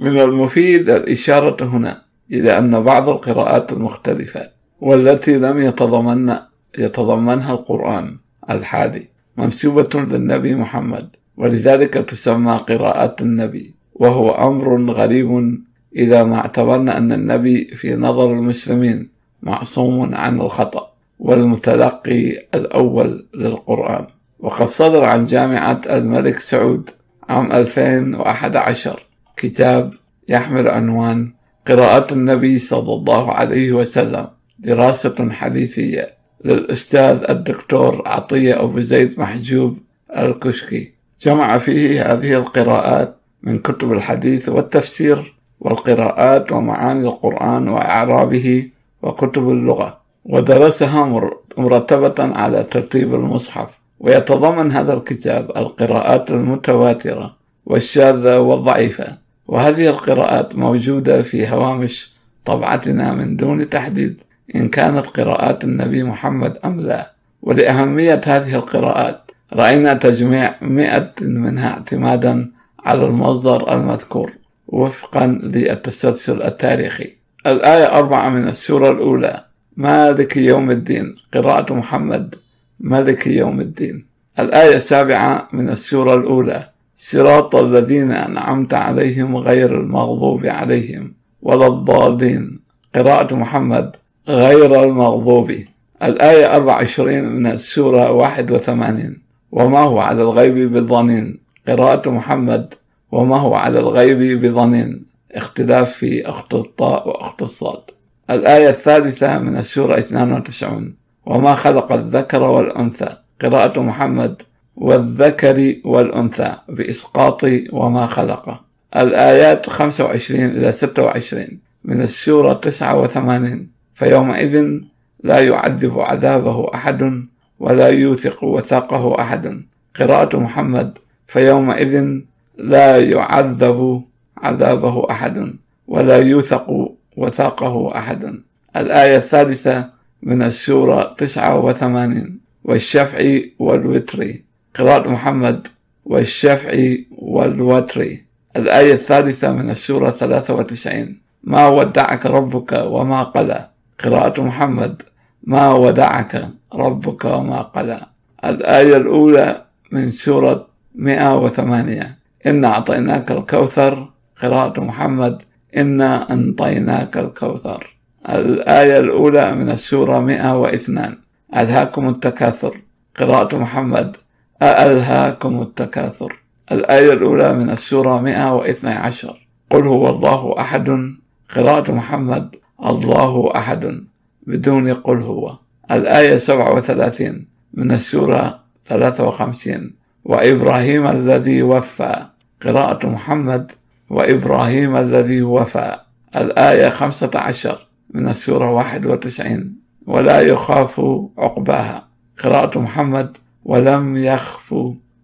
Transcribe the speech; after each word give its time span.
من 0.00 0.20
المفيد 0.20 0.90
الإشارة 0.90 1.64
هنا 1.64 2.02
إلى 2.32 2.58
أن 2.58 2.82
بعض 2.82 3.08
القراءات 3.08 3.72
المختلفة 3.72 4.48
والتي 4.80 5.38
لم 5.38 5.62
يتضمن 5.62 6.36
يتضمنها 6.78 7.52
القرآن 7.52 8.16
الحادي 8.50 9.08
منسوبة 9.36 10.00
للنبي 10.00 10.54
محمد 10.54 11.08
ولذلك 11.36 11.94
تسمى 11.94 12.52
قراءات 12.52 13.22
النبي 13.22 13.74
وهو 13.94 14.30
أمر 14.30 14.92
غريب 14.92 15.60
إذا 15.96 16.24
ما 16.24 16.36
اعتبرنا 16.36 16.96
أن 16.96 17.12
النبي 17.12 17.64
في 17.64 17.96
نظر 17.96 18.32
المسلمين 18.32 19.08
معصوم 19.42 20.14
عن 20.14 20.40
الخطأ 20.40 20.92
والمتلقي 21.18 22.38
الأول 22.54 23.26
للقرآن. 23.34 24.06
وقد 24.38 24.68
صدر 24.68 25.04
عن 25.04 25.26
جامعة 25.26 25.80
الملك 25.90 26.38
سعود 26.38 26.90
عام 27.28 27.52
2011 27.52 29.09
كتاب 29.40 29.94
يحمل 30.28 30.68
عنوان 30.68 31.32
قراءة 31.66 32.14
النبي 32.14 32.58
صلى 32.58 32.92
الله 32.94 33.32
عليه 33.32 33.72
وسلم 33.72 34.26
دراسة 34.58 35.30
حديثية 35.30 36.14
للأستاذ 36.44 37.24
الدكتور 37.30 38.02
عطية 38.06 38.62
أبو 38.62 38.80
زيد 38.80 39.20
محجوب 39.20 39.78
الكشكي. 40.16 40.92
جمع 41.22 41.58
فيه 41.58 42.12
هذه 42.12 42.34
القراءات 42.34 43.16
من 43.42 43.58
كتب 43.58 43.92
الحديث 43.92 44.48
والتفسير 44.48 45.34
والقراءات 45.60 46.52
ومعاني 46.52 47.06
القرآن 47.06 47.68
وإعرابه 47.68 48.68
وكتب 49.02 49.50
اللغة. 49.50 50.00
ودرسها 50.24 51.24
مرتبة 51.58 52.14
على 52.18 52.62
ترتيب 52.62 53.14
المصحف. 53.14 53.80
ويتضمن 54.00 54.72
هذا 54.72 54.94
الكتاب 54.94 55.50
القراءات 55.56 56.30
المتواترة 56.30 57.36
والشاذة 57.66 58.38
والضعيفة. 58.38 59.19
وهذه 59.50 59.88
القراءات 59.88 60.56
موجودة 60.56 61.22
في 61.22 61.48
هوامش 61.48 62.12
طبعتنا 62.44 63.12
من 63.12 63.36
دون 63.36 63.68
تحديد 63.68 64.20
إن 64.54 64.68
كانت 64.68 65.06
قراءات 65.06 65.64
النبي 65.64 66.02
محمد 66.02 66.58
أم 66.64 66.80
لا. 66.80 67.12
ولأهمية 67.42 68.20
هذه 68.26 68.54
القراءات 68.54 69.30
رأينا 69.52 69.94
تجميع 69.94 70.54
مئة 70.62 71.12
منها 71.20 71.70
اعتمادا 71.70 72.50
على 72.84 73.06
المصدر 73.06 73.74
المذكور 73.74 74.32
وفقا 74.68 75.26
للتسلسل 75.26 76.42
التاريخي. 76.42 77.10
الآية 77.46 77.98
أربعة 77.98 78.28
من 78.28 78.48
السورة 78.48 78.90
الأولى 78.90 79.44
مالك 79.76 80.36
يوم 80.36 80.70
الدين؟ 80.70 81.16
قراءة 81.34 81.74
محمد 81.74 82.34
ملك 82.80 83.26
يوم 83.26 83.60
الدين. 83.60 84.06
الآية 84.38 84.76
السابعة 84.76 85.48
من 85.52 85.68
السورة 85.70 86.14
الأولى 86.14 86.68
صراط 87.02 87.56
الذين 87.56 88.12
أنعمت 88.12 88.74
عليهم 88.74 89.36
غير 89.36 89.80
المغضوب 89.80 90.46
عليهم 90.46 91.14
ولا 91.42 91.66
الضالين. 91.66 92.60
قراءة 92.94 93.34
محمد 93.34 93.96
غير 94.28 94.84
المغضوب. 94.84 95.54
الآية 96.02 96.56
24 96.56 97.24
من 97.24 97.46
السورة 97.46 98.10
81 98.10 99.22
وما 99.52 99.78
هو 99.78 99.98
على 99.98 100.22
الغيب 100.22 100.72
بظنين. 100.72 101.40
قراءة 101.68 102.10
محمد 102.10 102.74
وما 103.12 103.36
هو 103.36 103.54
على 103.54 103.78
الغيب 103.78 104.44
بظنين. 104.44 105.04
اختلاف 105.32 105.92
في 105.92 106.28
أخت 106.28 106.54
الطاء 106.54 107.08
وأخت 107.08 107.42
الصاد. 107.42 107.82
الآية 108.30 108.68
الثالثة 108.68 109.38
من 109.38 109.56
السورة 109.56 109.98
92 109.98 110.94
وما 111.26 111.54
خلق 111.54 111.92
الذكر 111.92 112.42
والأنثى. 112.42 113.08
قراءة 113.42 113.80
محمد 113.80 114.42
والذكر 114.80 115.74
والأنثى 115.84 116.52
بإسقاط 116.68 117.40
وما 117.72 118.06
خلق. 118.06 118.64
الآيات 118.96 119.70
25 119.70 120.44
إلى 120.44 120.72
26 120.72 121.60
من 121.84 122.00
السورة 122.00 122.52
89 122.54 123.68
فيومئذ 123.94 124.80
لا 125.24 125.38
يعذب 125.38 126.00
عذابه 126.00 126.74
أحد 126.74 127.26
ولا 127.60 127.88
يوثق 127.88 128.44
وثاقه 128.44 129.20
أحد. 129.20 129.64
قراءة 130.00 130.36
محمد 130.36 130.98
فيومئذ 131.26 132.20
لا 132.58 132.96
يعذب 132.96 134.02
عذابه 134.38 135.06
أحد 135.10 135.54
ولا 135.88 136.16
يوثق 136.16 136.96
وثاقه 137.16 137.96
أحد. 137.96 138.40
الآية 138.76 139.16
الثالثة 139.16 139.90
من 140.22 140.42
السورة 140.42 141.14
تسعة 141.18 141.58
وثمانين 141.58 142.40
والشفع 142.64 143.38
والوتر. 143.58 144.34
قراءة 144.74 145.08
محمد 145.08 145.68
والشفع 146.04 146.94
والوتر 147.18 148.16
الآية 148.56 148.92
الثالثة 148.94 149.52
من 149.52 149.70
السورة 149.70 150.10
ثلاثة 150.10 150.54
وتسعين. 150.54 151.20
ما 151.44 151.68
ودعك 151.68 152.26
ربك 152.26 152.72
وما 152.86 153.22
قلى. 153.22 153.68
قراءة 154.04 154.42
محمد 154.42 155.02
ما 155.44 155.72
ودعك 155.72 156.48
ربك 156.74 157.24
وما 157.24 157.62
قلى. 157.62 158.00
الآية 158.44 158.96
الأولى 158.96 159.64
من 159.92 160.10
سورة 160.10 160.66
108 160.94 162.18
إنا 162.46 162.68
أعطيناك 162.68 163.30
الكوثر. 163.30 164.08
قراءة 164.42 164.80
محمد 164.80 165.42
إنا 165.76 166.32
أنطيناك 166.32 167.16
الكوثر. 167.16 167.96
الآية 168.28 169.00
الأولى 169.00 169.54
من 169.54 169.70
السورة 169.70 170.20
102 170.20 171.18
ألهاكم 171.56 172.08
التكاثر. 172.08 172.80
قراءة 173.20 173.56
محمد 173.56 174.16
أألهاكم 174.62 175.62
التكاثر. 175.62 176.40
الآية 176.72 177.12
الأولى 177.12 177.52
من 177.52 177.70
السورة 177.70 178.20
112 178.20 179.46
قل 179.70 179.86
هو 179.86 180.10
الله 180.10 180.54
أحد. 180.58 181.14
قراءة 181.56 181.92
محمد 181.92 182.56
الله 182.84 183.52
أحد. 183.56 184.04
بدون 184.46 184.94
قل 184.94 185.22
هو. 185.22 185.58
الآية 185.90 186.36
37 186.36 187.46
من 187.74 187.92
السورة 187.92 188.60
53 188.86 189.94
وإبراهيم 190.24 191.06
الذي 191.06 191.62
وفى. 191.62 192.16
قراءة 192.64 193.06
محمد 193.06 193.72
وإبراهيم 194.10 194.96
الذي 194.96 195.42
وفى. 195.42 195.96
الآية 196.36 196.88
15 196.88 197.86
من 198.14 198.28
السورة 198.28 198.70
91 198.70 199.74
ولا 200.06 200.40
يخاف 200.40 201.00
عقباها. 201.38 202.08
قراءة 202.44 202.78
محمد 202.78 203.36
ولم 203.64 204.16
يخف 204.16 204.74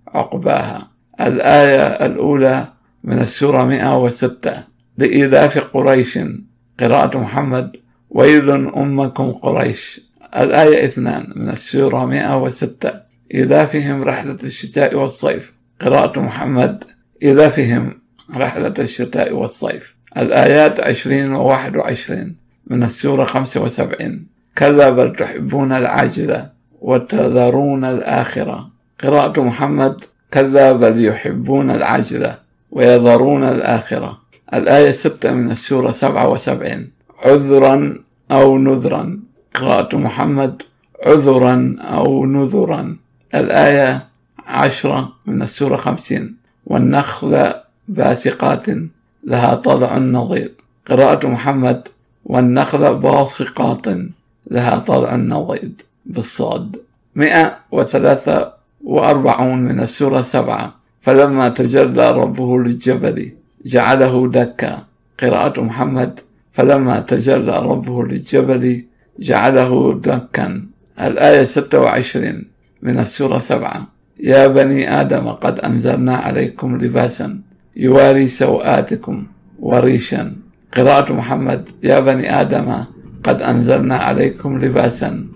عقباها. 0.08 0.90
الآية 1.20 1.86
الأولى 2.06 2.68
من 3.04 3.18
السورة 3.18 3.64
106 3.64 4.64
لإيلاف 4.98 5.58
قريش 5.58 6.18
قراءة 6.80 7.18
محمد 7.18 7.76
ويل 8.10 8.50
أمكم 8.50 9.32
قريش. 9.32 10.00
الآية 10.36 10.84
اثنان 10.84 11.32
من 11.36 11.50
السورة 11.50 12.04
106 12.04 12.92
إيلافهم 13.34 14.02
رحلة 14.02 14.38
الشتاء 14.44 14.94
والصيف. 14.94 15.52
قراءة 15.80 16.20
محمد 16.20 16.84
إيلافهم 17.22 18.00
رحلة 18.36 18.74
الشتاء 18.78 19.32
والصيف. 19.32 19.96
الآيات 20.16 20.80
عشرين 20.80 21.32
وواحد 21.32 21.76
وعشرين 21.76 22.36
من 22.66 22.82
السورة 22.82 23.24
خمسة 23.24 23.62
وسبعين. 23.62 24.26
كلا 24.58 24.90
بل 24.90 25.12
تحبون 25.12 25.72
العاجلة. 25.72 26.55
وتذرون 26.80 27.84
الآخرة. 27.84 28.68
قراءة 29.02 29.40
محمد 29.40 30.04
كلا 30.34 30.72
بل 30.72 31.04
يحبون 31.04 31.70
العاجلة 31.70 32.38
ويذرون 32.70 33.42
الآخرة. 33.42 34.18
الآية 34.54 34.92
ستة 34.92 35.32
من 35.32 35.50
السورة 35.50 35.92
سبعة 35.92 36.28
وسبعين. 36.28 36.90
عذرا 37.22 37.98
أو 38.30 38.58
نذرا. 38.58 39.20
قراءة 39.54 39.96
محمد 39.96 40.62
عذرا 41.06 41.76
أو 41.80 42.26
نذرا. 42.26 42.96
الآية 43.34 44.08
عشرة 44.46 45.12
من 45.26 45.42
السورة 45.42 45.76
خمسين. 45.76 46.36
والنخل 46.66 47.52
باسقات 47.88 48.66
لها 49.24 49.54
طلع 49.54 49.98
نظير 49.98 50.52
قراءة 50.90 51.26
محمد 51.26 51.88
والنخل 52.24 52.94
باسقات 52.94 53.86
لها 54.50 54.78
طلع 54.78 55.16
نضيد. 55.16 55.82
بالصاد. 56.06 56.76
مئة 57.16 57.58
وثلاثة 57.72 58.52
وأربعون 58.84 59.58
من 59.58 59.80
السورة 59.80 60.22
سبعة. 60.22 60.74
فلما 61.00 61.48
تجلى 61.48 62.12
ربه 62.12 62.58
للجبل 62.58 63.32
جعله 63.66 64.28
دكا. 64.28 64.78
قراءة 65.20 65.60
محمد. 65.60 66.20
فلما 66.52 67.00
تجلى 67.00 67.58
ربه 67.58 68.04
للجبل 68.04 68.84
جعله 69.18 70.00
دكا. 70.04 70.62
الآية 71.00 71.44
ستة 71.44 71.80
وعشرين 71.80 72.44
من 72.82 72.98
السورة 72.98 73.38
سبعة. 73.38 73.86
يا 74.20 74.46
بني 74.46 75.00
آدم 75.00 75.28
قد 75.28 75.58
أنزلنا 75.58 76.16
عليكم 76.16 76.78
لباسا 76.78 77.40
يواري 77.76 78.26
سوآتكم 78.26 79.26
وريشا. 79.58 80.36
قراءة 80.76 81.12
محمد. 81.12 81.68
يا 81.82 82.00
بني 82.00 82.40
آدم 82.40 82.68
قد 83.24 83.42
أنزلنا 83.42 83.96
عليكم 83.96 84.58
لباسا 84.58 85.26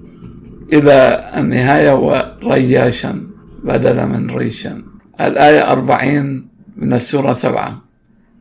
إلى 0.72 1.30
النهاية 1.36 1.94
ورياشا 1.94 3.26
بدل 3.64 4.06
من 4.06 4.30
ريشا. 4.30 4.82
الآية 5.20 5.72
أربعين 5.72 6.48
من 6.76 6.92
السورة 6.92 7.34
سبعة. 7.34 7.82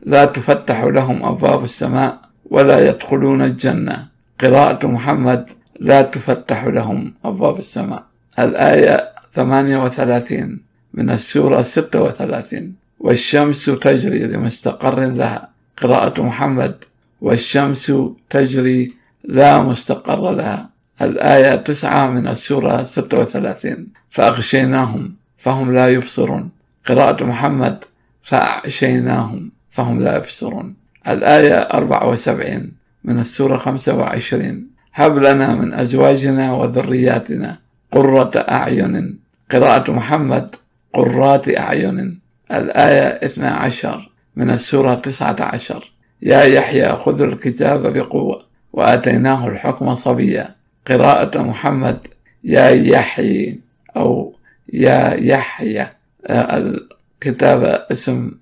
لا 0.06 0.24
تفتح 0.24 0.84
لهم 0.84 1.24
أبواب 1.24 1.64
السماء 1.64 2.18
ولا 2.50 2.88
يدخلون 2.88 3.42
الجنة. 3.42 4.06
قراءة 4.40 4.86
محمد 4.86 5.50
لا 5.80 6.02
تفتح 6.02 6.64
لهم 6.64 7.14
أبواب 7.24 7.58
السماء. 7.58 8.04
الآية 8.38 9.08
38 9.34 10.60
من 10.94 11.10
السورة 11.10 11.62
36 11.62 12.74
والشمس 13.00 13.64
تجري 13.64 14.18
لمستقر 14.18 15.00
لها. 15.00 15.48
قراءة 15.82 16.22
محمد 16.22 16.74
والشمس 17.20 17.92
تجري 18.30 18.92
لا 19.24 19.62
مستقر 19.62 20.32
لها. 20.32 20.69
الآية 21.02 21.56
تسعة 21.56 22.10
من 22.10 22.28
السورة 22.28 22.84
36 22.84 23.86
فأغشيناهم 24.10 25.14
فهم 25.38 25.72
لا 25.72 25.88
يبصرون. 25.88 26.50
قراءة 26.86 27.24
محمد 27.24 27.84
فأعشيناهم 28.22 29.52
فهم 29.70 30.00
لا 30.00 30.16
يبصرون. 30.16 30.74
الآية 31.08 31.54
74 31.54 32.72
من 33.04 33.18
السورة 33.18 33.56
25 33.56 34.66
هب 34.94 35.18
لنا 35.18 35.54
من 35.54 35.72
أزواجنا 35.72 36.52
وذرياتنا 36.52 37.58
قرة 37.92 38.30
أعين. 38.36 39.18
قراءة 39.50 39.92
محمد 39.92 40.56
قرات 40.92 41.58
أعين. 41.58 42.20
الآية 42.52 43.26
12 43.26 44.10
من 44.36 44.50
السورة 44.50 44.94
19 44.94 45.92
يا 46.22 46.42
يحيى 46.42 46.88
خذ 46.92 47.22
الكتاب 47.22 47.92
بقوة 47.92 48.42
وآتيناه 48.72 49.48
الحكم 49.48 49.94
صبيا. 49.94 50.59
قراءة 50.86 51.42
محمد 51.42 52.06
يا 52.44 52.68
يحيى 52.68 53.60
أو 53.96 54.34
يا 54.72 55.14
يحيى. 55.14 55.86
الكتابة 56.30 57.68
اسم 57.68 58.32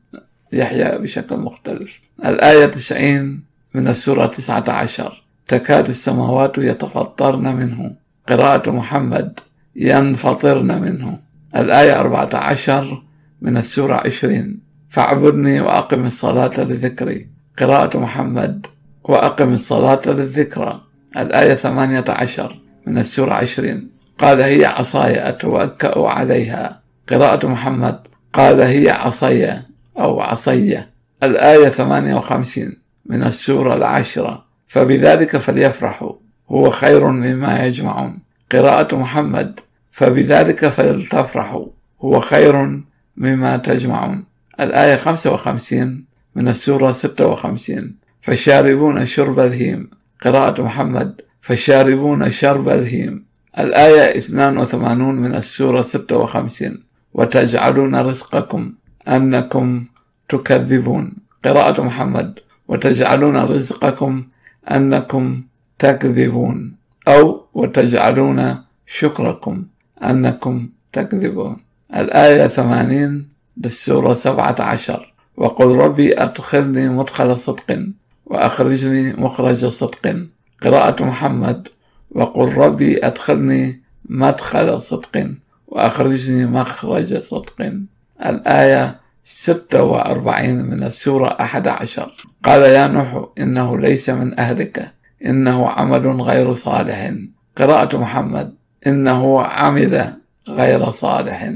يحيى 0.52 0.99
بشكل 0.99 1.37
مختلف. 1.37 2.00
الآية 2.25 2.67
90 2.67 3.40
من 3.75 3.88
السورة 3.88 4.26
19 4.26 5.23
تكاد 5.46 5.88
السماوات 5.88 6.58
يتفطرن 6.58 7.56
منه. 7.56 7.96
قراءة 8.29 8.70
محمد 8.70 9.41
ينفطرن 9.76 10.82
منه. 10.82 11.20
الآية 11.56 12.00
14 12.00 13.02
من 13.43 13.56
السورة 13.56 13.94
20 13.94 14.58
فاعبدني 14.91 15.61
وأقم 15.61 16.06
الصلاة 16.06 16.61
لذكري. 16.61 17.29
قراءة 17.58 17.99
محمد 17.99 18.67
وأقم 19.05 19.52
الصلاة 19.52 20.02
للذكرى. 20.06 20.81
الآية 21.16 21.55
18 21.55 22.60
من 22.87 22.99
السورة 22.99 23.34
20 23.34 23.88
قال 24.19 24.40
هي 24.40 24.64
عصاي 24.64 25.28
أتوكأ 25.28 26.08
عليها. 26.08 26.81
قراءة 27.08 27.46
محمد. 27.46 28.00
قال 28.32 28.60
هي 28.60 28.90
عصي 28.90 29.52
أو 29.99 30.20
عصية 30.20 30.90
الآية 31.22 31.69
58 31.69 32.76
من 33.06 33.22
السورة 33.22 33.75
العاشرة. 33.75 34.44
فبذلك 34.66 35.37
فليفرحوا. 35.37 36.12
هو 36.50 36.70
خير 36.70 37.06
مما 37.06 37.66
يجمعون. 37.66 38.19
قراءة 38.52 38.96
محمد. 38.96 39.60
فبذلك 39.93 40.69
فلتفرحوا. 40.69 41.66
هو 42.00 42.20
خير 42.20 42.81
مما 43.16 43.56
تجمعون. 43.56 44.25
الآية 44.60 44.96
55 44.96 46.05
من 46.34 46.49
السورة 46.49 46.93
56 46.93 47.94
فشاربون 48.22 49.06
شرب 49.06 49.40
الهيم. 49.40 49.98
قراءة 50.25 50.62
محمد 50.62 51.20
فشاربون 51.41 52.31
شرب 52.31 52.69
الهيم. 52.69 53.25
الآية 53.59 54.19
82 54.19 55.15
من 55.15 55.35
السورة 55.35 55.82
56 55.82 56.82
وتجعلون 57.15 57.94
رزقكم 57.97 58.73
أنكم 59.09 59.85
تكذبون. 60.29 61.12
قراءة 61.44 61.82
محمد. 61.82 62.38
وتجعلون 62.69 63.37
رزقكم 63.37 64.25
أنكم 64.70 65.43
تكذبون. 65.79 66.76
أو 67.09 67.47
وتجعلون 67.55 68.56
شكركم 68.87 69.65
أنكم 70.03 70.69
تكذبون. 70.93 71.56
الآية 71.94 72.47
80 72.47 73.29
للسورة 73.65 74.15
17 74.15 75.15
وقل 75.37 75.67
ربي 75.76 76.23
أدخلني 76.23 76.88
مدخل 76.88 77.38
صدق. 77.38 77.87
وأخرجني 78.29 79.13
مخرج 79.13 79.67
صدق. 79.67 80.27
قراءة 80.63 81.05
محمد. 81.05 81.69
وقل 82.11 82.55
ربي 82.55 83.07
أدخلني 83.07 83.83
مدخل 84.05 84.83
صدق. 84.83 85.31
وأخرجني 85.67 86.47
مخرج 86.47 87.19
صدق. 87.19 87.73
الآية 88.27 89.01
ستة 89.25 89.83
وأربعين 89.83 90.65
من 90.65 90.83
السورة 90.83 91.37
أحد 91.41 91.69
عشر. 91.69 92.13
قال 92.45 92.63
يا 92.63 92.87
نوح 92.87 93.29
إنه 93.39 93.79
ليس 93.79 94.11
من 94.11 94.39
أهلك. 94.39 94.93
إنه 95.27 95.69
عمل 95.69 96.21
غير 96.23 96.55
صالح. 96.55 97.13
قراءة 97.57 97.97
محمد 97.97 98.55
إنه 98.87 99.43
عمل 99.43 100.15
غير 100.49 100.91
صالح. 100.91 101.53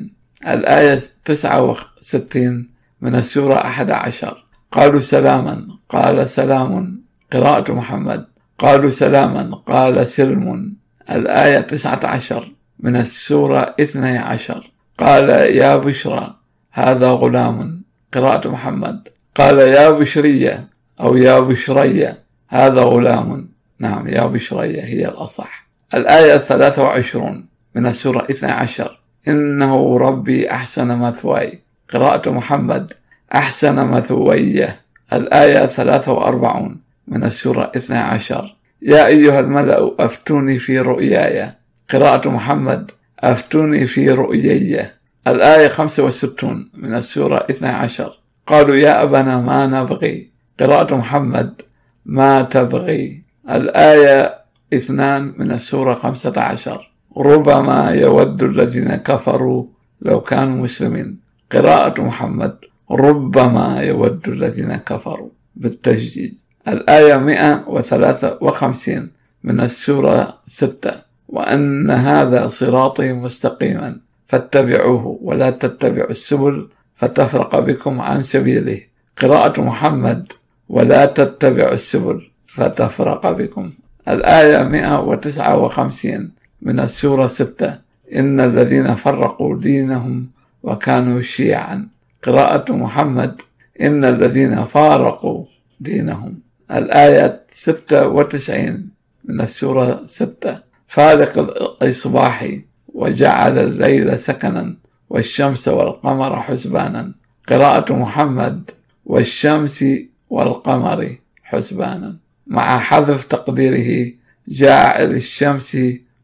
الآية 0.46 1.00
تسعة 1.24 1.76
وستين 2.00 2.70
من 3.00 3.14
السورة 3.14 3.54
أحد 3.54 3.90
عشر. 3.90 4.41
قالوا 4.72 5.00
سلاما 5.00 5.66
قال 5.88 6.30
سلام 6.30 7.02
قراءة 7.32 7.72
محمد. 7.72 8.26
قالوا 8.58 8.90
سلاما 8.90 9.56
قال 9.66 10.08
سلم. 10.08 10.76
الآية 11.10 11.60
تسعة 11.60 12.00
عشر 12.04 12.52
من 12.80 12.96
السورة 12.96 13.74
اثني 13.80 14.18
عشر. 14.18 14.70
قال 14.98 15.28
يا 15.30 15.76
بشرى 15.76 16.34
هذا 16.72 17.10
غلام 17.10 17.82
قراءة 18.14 18.48
محمد. 18.48 19.08
قال 19.34 19.58
يا 19.58 19.90
بشرية 19.90 20.68
أو 21.00 21.16
يا 21.16 21.40
بشرية 21.40 22.22
هذا 22.48 22.82
غلام. 22.82 23.48
نعم 23.78 24.08
يا 24.08 24.26
بشرية 24.26 24.84
هي 24.84 25.08
الأصح. 25.08 25.68
الآية 25.94 26.34
الثلاثة 26.34 26.82
وعشرون 26.82 27.46
من 27.74 27.86
السورة 27.86 28.26
اثنى 28.30 28.50
عشر. 28.50 29.00
إنه 29.28 29.98
ربي 29.98 30.50
أحسن 30.50 30.98
مثواي. 30.98 31.62
قراءة 31.94 32.30
محمد 32.30 32.92
أحسن 33.34 33.86
مثوية. 33.86 34.80
الآية 35.12 35.66
ثلاثة 35.66 36.12
وأربعون 36.12 36.80
من 37.08 37.24
السورة 37.24 37.72
اثنى 37.76 37.98
عشر. 37.98 38.56
يا 38.82 39.06
أيها 39.06 39.40
الملأ 39.40 39.94
أفتوني 39.98 40.58
في 40.58 40.78
رؤياي. 40.78 41.52
قراءة 41.92 42.28
محمد 42.28 42.90
أفتوني 43.20 43.86
في 43.86 44.10
رؤيي 44.10 44.90
الآية 45.26 45.68
65 45.68 46.70
من 46.74 46.94
السورة 46.94 47.46
12 47.50 48.18
قالوا 48.46 48.76
يا 48.76 49.02
أبنا 49.02 49.40
ما 49.40 49.66
نبغي؟ 49.66 50.30
قراءة 50.60 50.94
محمد 50.94 51.62
ما 52.06 52.42
تبغي؟ 52.42 53.22
الآية 53.50 54.34
اثنان 54.74 55.34
من 55.38 55.52
السورة 55.52 55.94
15 55.94 56.90
ربما 57.16 57.90
يود 57.90 58.42
الذين 58.42 58.94
كفروا 58.94 59.64
لو 60.02 60.20
كانوا 60.20 60.64
مسلمين. 60.64 61.20
قراءة 61.52 62.00
محمد 62.02 62.56
ربما 62.92 63.82
يود 63.82 64.28
الذين 64.28 64.76
كفروا 64.76 65.28
بالتجديد. 65.56 66.38
الآية 66.68 67.16
153 67.16 69.10
من 69.44 69.60
السورة 69.60 70.38
6 70.46 70.92
وأن 71.28 71.90
هذا 71.90 72.48
صراطي 72.48 73.12
مستقيما 73.12 73.96
فاتبعوه 74.26 75.18
ولا 75.22 75.50
تتبعوا 75.50 76.10
السبل 76.10 76.68
فتفرق 76.94 77.58
بكم 77.58 78.00
عن 78.00 78.22
سبيله. 78.22 78.80
قراءة 79.16 79.60
محمد 79.60 80.32
ولا 80.68 81.06
تتبعوا 81.06 81.72
السبل 81.72 82.22
فتفرق 82.46 83.30
بكم. 83.30 83.72
الآية 84.08 84.62
159 84.62 86.30
من 86.62 86.80
السورة 86.80 87.28
6 87.28 87.78
إن 88.14 88.40
الذين 88.40 88.94
فرقوا 88.94 89.56
دينهم 89.56 90.26
وكانوا 90.62 91.22
شيعا. 91.22 91.88
قراءة 92.22 92.72
محمد 92.72 93.42
إن 93.80 94.04
الذين 94.04 94.64
فارقوا 94.64 95.44
دينهم. 95.80 96.42
الآية 96.70 97.42
96 97.54 98.88
من 99.24 99.40
السورة 99.40 100.02
6 100.06 100.58
فالق 100.86 101.38
الإصباح 101.82 102.48
وجعل 102.88 103.58
الليل 103.58 104.18
سكنا 104.18 104.76
والشمس 105.10 105.68
والقمر 105.68 106.40
حسبانا. 106.40 107.12
قراءة 107.48 107.92
محمد 107.92 108.70
والشمس 109.04 109.84
والقمر 110.30 111.16
حسبانا. 111.42 112.16
مع 112.46 112.78
حذف 112.78 113.24
تقديره 113.24 114.12
جاعل 114.48 115.10
الشمس 115.10 115.78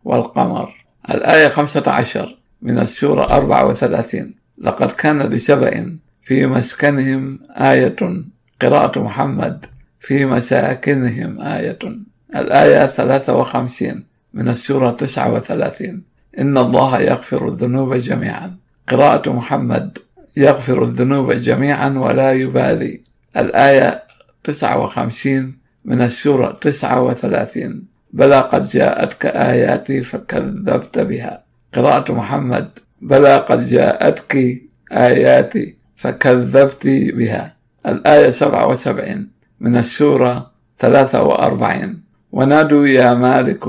والقمر. 0.04 0.84
الآية 1.10 1.48
15 1.48 2.38
من 2.62 2.78
السورة 2.78 3.22
34 3.22 4.37
لقد 4.60 4.92
كان 4.92 5.22
لسبأ 5.22 5.98
في 6.22 6.46
مسكنهم 6.46 7.38
آية 7.50 7.96
قراءة 8.62 9.00
محمد 9.02 9.66
في 10.00 10.24
مساكنهم 10.24 11.40
آية. 11.40 11.78
الآية 12.36 12.86
53 12.86 14.04
من 14.34 14.48
السورة 14.48 14.90
39 14.90 16.02
إن 16.38 16.58
الله 16.58 17.00
يغفر 17.00 17.48
الذنوب 17.48 17.94
جميعا. 17.94 18.56
قراءة 18.88 19.32
محمد 19.32 19.98
يغفر 20.36 20.84
الذنوب 20.84 21.32
جميعا 21.32 21.88
ولا 21.88 22.32
يبالي. 22.32 23.00
الآية 23.36 24.02
59 24.44 25.58
من 25.84 26.02
السورة 26.02 26.58
39 26.60 27.82
بلى 28.12 28.40
قد 28.40 28.68
جاءتك 28.68 29.26
آياتي 29.26 30.02
فكذبت 30.02 30.98
بها. 30.98 31.44
قراءة 31.74 32.12
محمد 32.12 32.70
بلى 33.00 33.36
قد 33.36 33.64
جاءتك 33.64 34.62
آياتي 34.92 35.76
فكذبت 35.96 36.86
بها. 36.86 37.56
الآية 37.86 38.30
77 38.30 39.28
من 39.60 39.76
السورة 39.76 40.50
43 40.78 42.02
ونادوا 42.32 42.86
يا 42.86 43.14
مالك 43.14 43.64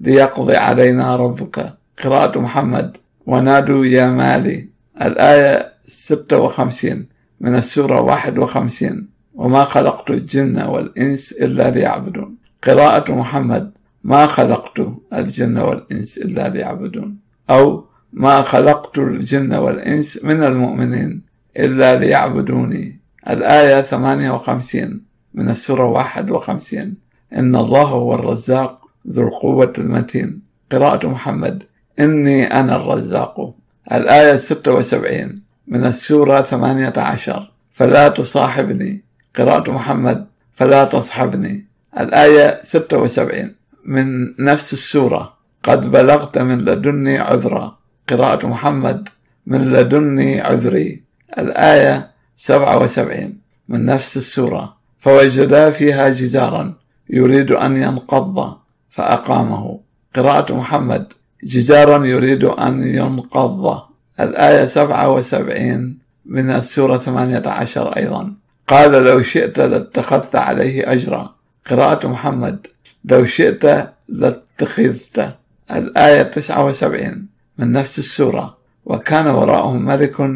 ليقضي 0.00 0.56
علينا 0.56 1.16
ربك. 1.16 1.74
قراءة 2.04 2.38
محمد. 2.38 2.96
ونادوا 3.26 3.86
يا 3.86 4.10
مالي. 4.10 4.68
الآية 5.02 5.72
56 5.88 7.06
من 7.40 7.56
السورة 7.56 8.00
51 8.00 9.08
وما 9.34 9.64
خلقت 9.64 10.10
الجن 10.10 10.62
والإنس 10.62 11.32
إلا 11.32 11.70
ليعبدون. 11.70 12.36
قراءة 12.62 13.12
محمد. 13.12 13.70
ما 14.04 14.26
خلقت 14.26 14.80
الجن 15.12 15.58
والإنس 15.58 16.18
إلا 16.18 16.48
ليعبدون. 16.48 17.16
أو 17.50 17.84
ما 18.14 18.42
خلقت 18.42 18.98
الجن 18.98 19.54
والإنس 19.54 20.24
من 20.24 20.42
المؤمنين 20.42 21.22
إلا 21.56 21.98
ليعبدوني. 21.98 23.00
الآية 23.28 23.82
58 23.82 25.00
من 25.34 25.50
السورة 25.50 25.86
51 25.86 26.94
إن 27.36 27.56
الله 27.56 27.82
هو 27.82 28.14
الرزاق 28.14 28.88
ذو 29.08 29.22
القوة 29.22 29.72
المتين. 29.78 30.42
قراءة 30.72 31.06
محمد. 31.06 31.62
إني 32.00 32.60
أنا 32.60 32.76
الرزاق. 32.76 33.54
الآية 33.92 34.36
76 34.36 35.42
من 35.68 35.84
السورة 35.84 36.42
18 36.42 37.50
فلا 37.72 38.08
تصاحبني. 38.08 39.04
قراءة 39.36 39.70
محمد. 39.70 40.26
فلا 40.54 40.84
تصحبني. 40.84 41.66
الآية 41.98 42.62
76 42.62 43.54
من 43.84 44.34
نفس 44.38 44.72
السورة. 44.72 45.34
قد 45.62 45.90
بلغت 45.90 46.38
من 46.38 46.58
لدني 46.58 47.18
عذرا. 47.18 47.83
قراءة 48.08 48.46
محمد 48.46 49.08
من 49.46 49.64
لدني 49.64 50.40
عذري. 50.40 51.02
الآية 51.38 52.10
77 52.36 53.38
من 53.68 53.84
نفس 53.84 54.16
السورة. 54.16 54.76
فوجدا 54.98 55.70
فيها 55.70 56.08
جدارا 56.08 56.74
يريد 57.10 57.52
أن 57.52 57.76
ينقض 57.76 58.56
فأقامه. 58.90 59.80
قراءة 60.16 60.54
محمد 60.54 61.12
جدارا 61.44 62.06
يريد 62.06 62.44
أن 62.44 62.84
ينقض. 62.84 63.82
الآية 64.20 64.64
77 64.64 65.98
من 66.26 66.50
السورة 66.50 66.98
18 66.98 67.96
أيضا. 67.96 68.34
قال 68.66 68.92
لو 68.92 69.22
شئت 69.22 69.58
لاتخذت 69.58 70.36
عليه 70.36 70.92
أجرا. 70.92 71.34
قراءة 71.70 72.06
محمد 72.06 72.66
لو 73.04 73.24
شئت 73.24 73.88
لاتخذت. 74.08 75.34
الآية 75.70 76.22
79 76.22 77.33
من 77.58 77.72
نفس 77.72 77.98
السورة 77.98 78.56
وكان 78.84 79.26
وراءهم 79.26 79.84
ملك 79.84 80.30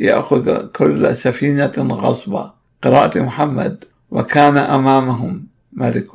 يأخذ 0.00 0.66
كل 0.66 1.16
سفينة 1.16 1.72
غصبا. 1.78 2.54
قراءة 2.82 3.18
محمد 3.18 3.84
وكان 4.10 4.56
أمامهم 4.56 5.46
ملك. 5.72 6.10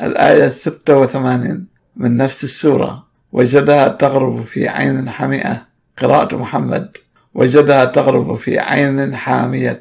الآية 0.00 0.48
86 0.48 1.66
من 1.96 2.16
نفس 2.16 2.44
السورة 2.44 3.06
وجدها 3.32 3.88
تغرب 3.88 4.40
في 4.40 4.68
عين 4.68 5.10
حمئة 5.10 5.62
قراءة 5.98 6.36
محمد 6.36 6.96
وجدها 7.34 7.84
تغرب 7.84 8.34
في 8.34 8.58
عين 8.58 9.16
حامية. 9.16 9.80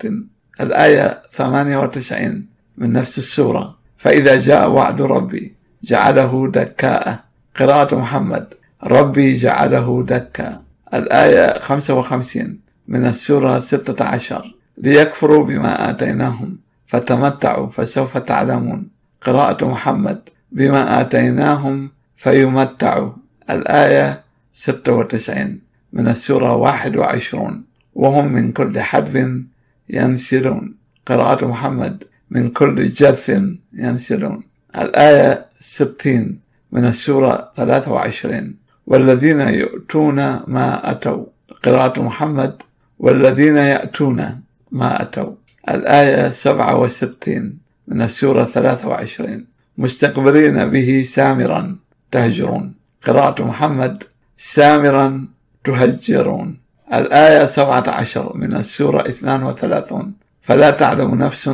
الآية 0.61 1.21
98 1.31 2.45
من 2.77 2.93
نفس 2.93 3.17
السورة 3.17 3.77
فإذا 3.97 4.39
جاء 4.39 4.69
وعد 4.69 5.01
ربي 5.01 5.55
جعله 5.83 6.51
دكاء. 6.51 7.19
قراءة 7.59 7.95
محمد 7.95 8.53
ربي 8.83 9.33
جعله 9.33 10.03
دكا. 10.03 10.61
الآية 10.93 11.59
55 11.59 12.59
من 12.87 13.05
السورة 13.05 13.59
16 13.59 14.55
ليكفروا 14.77 15.45
بما 15.45 15.89
آتيناهم 15.89 16.57
فتمتعوا 16.87 17.69
فسوف 17.69 18.17
تعلمون. 18.17 18.87
قراءة 19.21 19.65
محمد. 19.65 20.19
بما 20.51 21.01
آتيناهم 21.01 21.89
فيمتعوا. 22.17 23.11
الآية 23.49 24.21
96 24.53 25.59
من 25.93 26.07
السورة 26.07 26.55
21 26.55 27.63
وهم 27.95 28.31
من 28.31 28.51
كل 28.51 28.79
حدب 28.79 29.45
ينسلون. 29.89 30.75
قراءة 31.05 31.45
محمد. 31.47 32.03
من 32.31 32.49
كل 32.49 32.87
جث 32.93 33.41
ينسلون. 33.73 34.43
الآية 34.77 35.45
60 35.61 36.39
من 36.71 36.85
السورة 36.85 37.51
23 37.55 38.66
والذين 38.87 39.41
يؤتون 39.41 40.15
ما 40.47 40.91
أتوا. 40.91 41.25
قراءة 41.63 42.01
محمد. 42.01 42.53
والذين 42.99 43.57
يأتون 43.57 44.41
ما 44.71 45.01
أتوا. 45.01 45.33
الآية 45.69 46.29
67 46.29 47.57
من 47.87 48.01
السورة 48.01 48.43
23 48.43 49.45
مستقبلين 49.77 50.69
به 50.69 51.03
سامرا 51.07 51.75
تهجرون. 52.11 52.73
قراءة 53.07 53.43
محمد 53.43 54.03
سامرا 54.37 55.27
تهجرون. 55.63 56.57
الآية 56.93 57.45
17 57.45 58.37
من 58.37 58.55
السورة 58.55 59.01
32 59.01 60.13
فلا 60.41 60.71
تعلم 60.71 61.15
نفس 61.15 61.47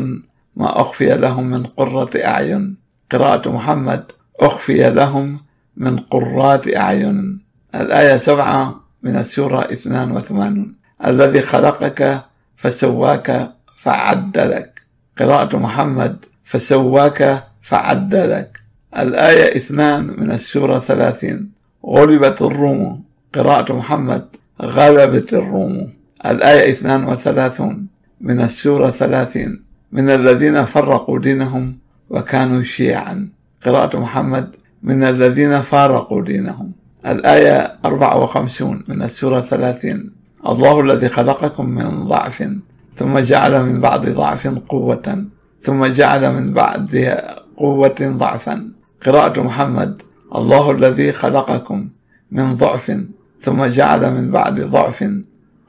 ما 0.55 0.81
أخفي 0.81 1.05
لهم 1.17 1.43
من 1.43 1.63
قرة 1.63 2.09
أعين. 2.15 2.75
قراءة 3.11 3.49
محمد 3.51 4.03
أخفي 4.39 4.89
لهم 4.89 5.39
من 5.77 5.97
قرات 5.97 6.75
أعين. 6.75 7.39
الآية 7.75 8.17
سبعة 8.17 8.83
من 9.03 9.15
السورة 9.17 9.61
82 9.71 10.75
الذي 11.05 11.41
خلقك 11.41 12.21
فسواك 12.55 13.51
فعدلك. 13.81 14.81
قراءة 15.19 15.57
محمد 15.57 16.25
فسواك 16.43 17.43
فعدلك. 17.61 18.59
الآية 18.97 19.57
اثنان 19.57 20.13
من 20.17 20.31
السورة 20.31 20.79
ثلاثين. 20.79 21.51
غلبت 21.85 22.41
الروم. 22.41 23.03
قراءة 23.33 23.73
محمد 23.73 24.25
غلبت 24.61 25.33
الروم. 25.33 25.93
الآية 26.25 26.71
اثنان 26.71 27.03
وثلاثون 27.03 27.87
من 28.21 28.41
السورة 28.41 28.91
ثلاثين. 28.91 29.63
من 29.91 30.09
الذين 30.09 30.65
فرقوا 30.65 31.19
دينهم 31.19 31.77
وكانوا 32.09 32.63
شيعا. 32.63 33.29
قراءة 33.65 33.99
محمد 33.99 34.55
من 34.83 35.03
الذين 35.03 35.61
فارقوا 35.61 36.21
دينهم. 36.21 36.71
الآية 37.05 37.77
54 37.85 38.83
من 38.87 39.01
السورة 39.01 39.41
30 39.41 40.11
الله 40.47 40.79
الذي 40.79 41.09
خلقكم 41.09 41.69
من 41.69 42.03
ضعف 42.03 42.49
ثم 42.95 43.19
جعل 43.19 43.63
من 43.63 43.81
بعد 43.81 44.09
ضعف 44.09 44.47
قوة 44.47 45.25
ثم 45.61 45.85
جعل 45.85 46.33
من 46.33 46.53
بعد 46.53 47.17
قوة 47.57 47.95
ضعفا. 48.01 48.71
قراءة 49.05 49.41
محمد. 49.41 50.01
الله 50.35 50.71
الذي 50.71 51.11
خلقكم 51.11 51.87
من 52.31 52.55
ضعف 52.55 52.97
ثم 53.41 53.65
جعل 53.65 54.13
من 54.13 54.31
بعد 54.31 54.61
ضعف 54.61 55.09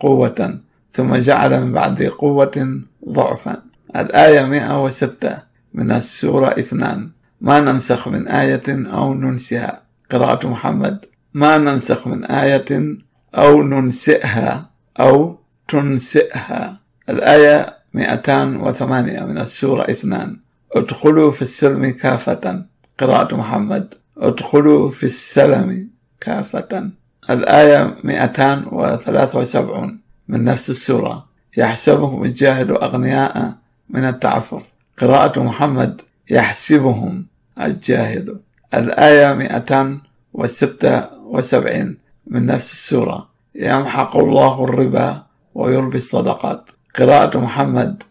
قوة 0.00 0.58
ثم 0.92 1.16
جعل 1.16 1.64
من 1.64 1.72
بعد 1.72 2.02
قوة 2.02 2.80
ضعفا. 3.08 3.62
الآية 3.96 4.42
106 4.42 5.38
من 5.74 5.90
السورة 5.90 6.48
2 6.48 7.13
ما 7.44 7.60
ننسخ 7.60 8.08
من 8.08 8.28
آية 8.28 8.62
أو 8.68 9.14
ننسها. 9.14 9.82
قراءة 10.10 10.46
محمد. 10.48 11.04
ما 11.34 11.58
ننسخ 11.58 12.06
من 12.06 12.24
آية 12.24 12.96
أو 13.34 13.62
ننسئها 13.62 14.70
أو 15.00 15.38
تنسئها. 15.68 16.76
الآية 17.08 17.76
208 17.94 19.20
من 19.20 19.38
السورة 19.38 19.90
2 19.90 20.40
ادخلوا 20.72 21.30
في 21.30 21.42
السلم 21.42 21.90
كافة. 21.90 22.64
قراءة 22.98 23.36
محمد. 23.36 23.94
ادخلوا 24.18 24.90
في 24.90 25.02
السلم 25.02 25.88
كافة. 26.20 26.90
الآية 27.30 27.96
273 28.04 30.00
من 30.28 30.44
نفس 30.44 30.70
السورة. 30.70 31.26
يحسبهم 31.56 32.24
الجاهل 32.24 32.70
أغنياء 32.70 33.52
من 33.90 34.04
التعفف. 34.04 34.62
قراءة 34.98 35.42
محمد. 35.42 36.00
يحسبهم. 36.30 37.33
الجاهل. 37.60 38.40
الآية 38.74 39.34
276 39.34 41.96
من 42.26 42.46
نفس 42.46 42.72
السورة. 42.72 43.28
يمحق 43.54 44.16
الله 44.16 44.64
الربا 44.64 45.22
ويربي 45.54 45.96
الصدقات. 45.96 46.64
قراءة 46.98 47.38
محمد. 47.38 48.02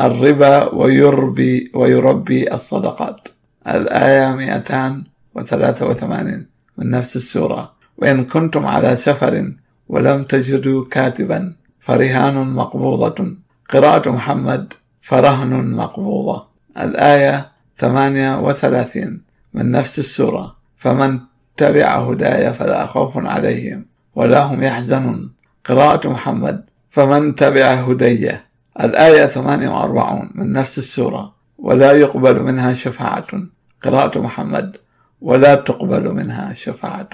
الربا 0.00 0.74
ويربي 0.74 1.72
ويربي 1.74 2.54
الصدقات. 2.54 3.28
الآية 3.68 4.34
283 4.34 6.46
من 6.78 6.90
نفس 6.90 7.16
السورة. 7.16 7.74
وإن 7.98 8.24
كنتم 8.24 8.66
على 8.66 8.96
سفر 8.96 9.52
ولم 9.88 10.22
تجدوا 10.22 10.84
كاتبا 10.90 11.56
فرهان 11.80 12.54
مقبوضة. 12.54 13.36
قراءة 13.70 14.10
محمد. 14.10 14.72
فرهن 15.02 15.76
مقبوضة. 15.76 16.46
الآية 16.78 17.53
38 17.78 19.22
من 19.54 19.70
نفس 19.70 19.98
السورة 19.98 20.56
فمن 20.76 21.20
تبع 21.56 22.10
هداي 22.10 22.52
فلا 22.52 22.86
خوف 22.86 23.18
عليهم 23.18 23.86
ولا 24.14 24.42
هم 24.42 24.62
يحزنون. 24.62 25.34
قراءة 25.64 26.08
محمد 26.08 26.64
فمن 26.90 27.34
تبع 27.34 27.72
هدي 27.72 28.32
الآية 28.80 29.26
48 29.26 30.30
من 30.34 30.52
نفس 30.52 30.78
السورة 30.78 31.34
ولا 31.58 31.92
يقبل 31.92 32.42
منها 32.42 32.74
شفاعة. 32.74 33.26
قراءة 33.82 34.18
محمد 34.18 34.76
ولا 35.20 35.54
تقبل 35.54 36.14
منها 36.14 36.54
شفاعة. 36.54 37.08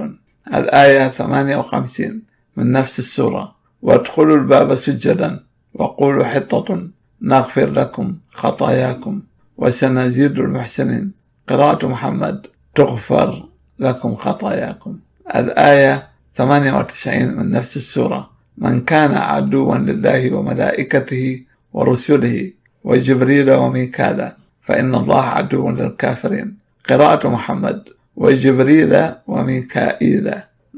الآية 0.55 1.09
58 1.09 2.23
من 2.57 2.73
نفس 2.73 2.99
السورة 2.99 3.55
وادخلوا 3.83 4.37
الباب 4.37 4.75
سجدا 4.75 5.45
وقولوا 5.75 6.25
حطة 6.25 6.89
نغفر 7.23 7.71
لكم 7.71 8.17
خطاياكم. 8.31 9.23
وسنزيد 9.61 10.39
المحسنين. 10.39 11.13
قراءة 11.49 11.87
محمد 11.87 12.47
تغفر 12.75 13.45
لكم 13.79 14.15
خطاياكم. 14.15 14.99
الآية 15.37 16.09
98 16.35 17.29
من 17.37 17.51
نفس 17.51 17.77
السورة. 17.77 18.31
من 18.59 18.81
كان 18.81 19.15
عدوا 19.15 19.75
لله 19.75 20.35
وملائكته 20.35 21.45
ورسله 21.73 22.53
وجبريل 22.85 23.51
وميكالا 23.51 24.37
فإن 24.63 24.95
الله 24.95 25.23
عدو 25.23 25.71
للكافرين. 25.71 26.57
قراءة 26.91 27.29
محمد 27.29 27.83
وجبريل 28.17 29.09
وميكائيل. 29.27 30.35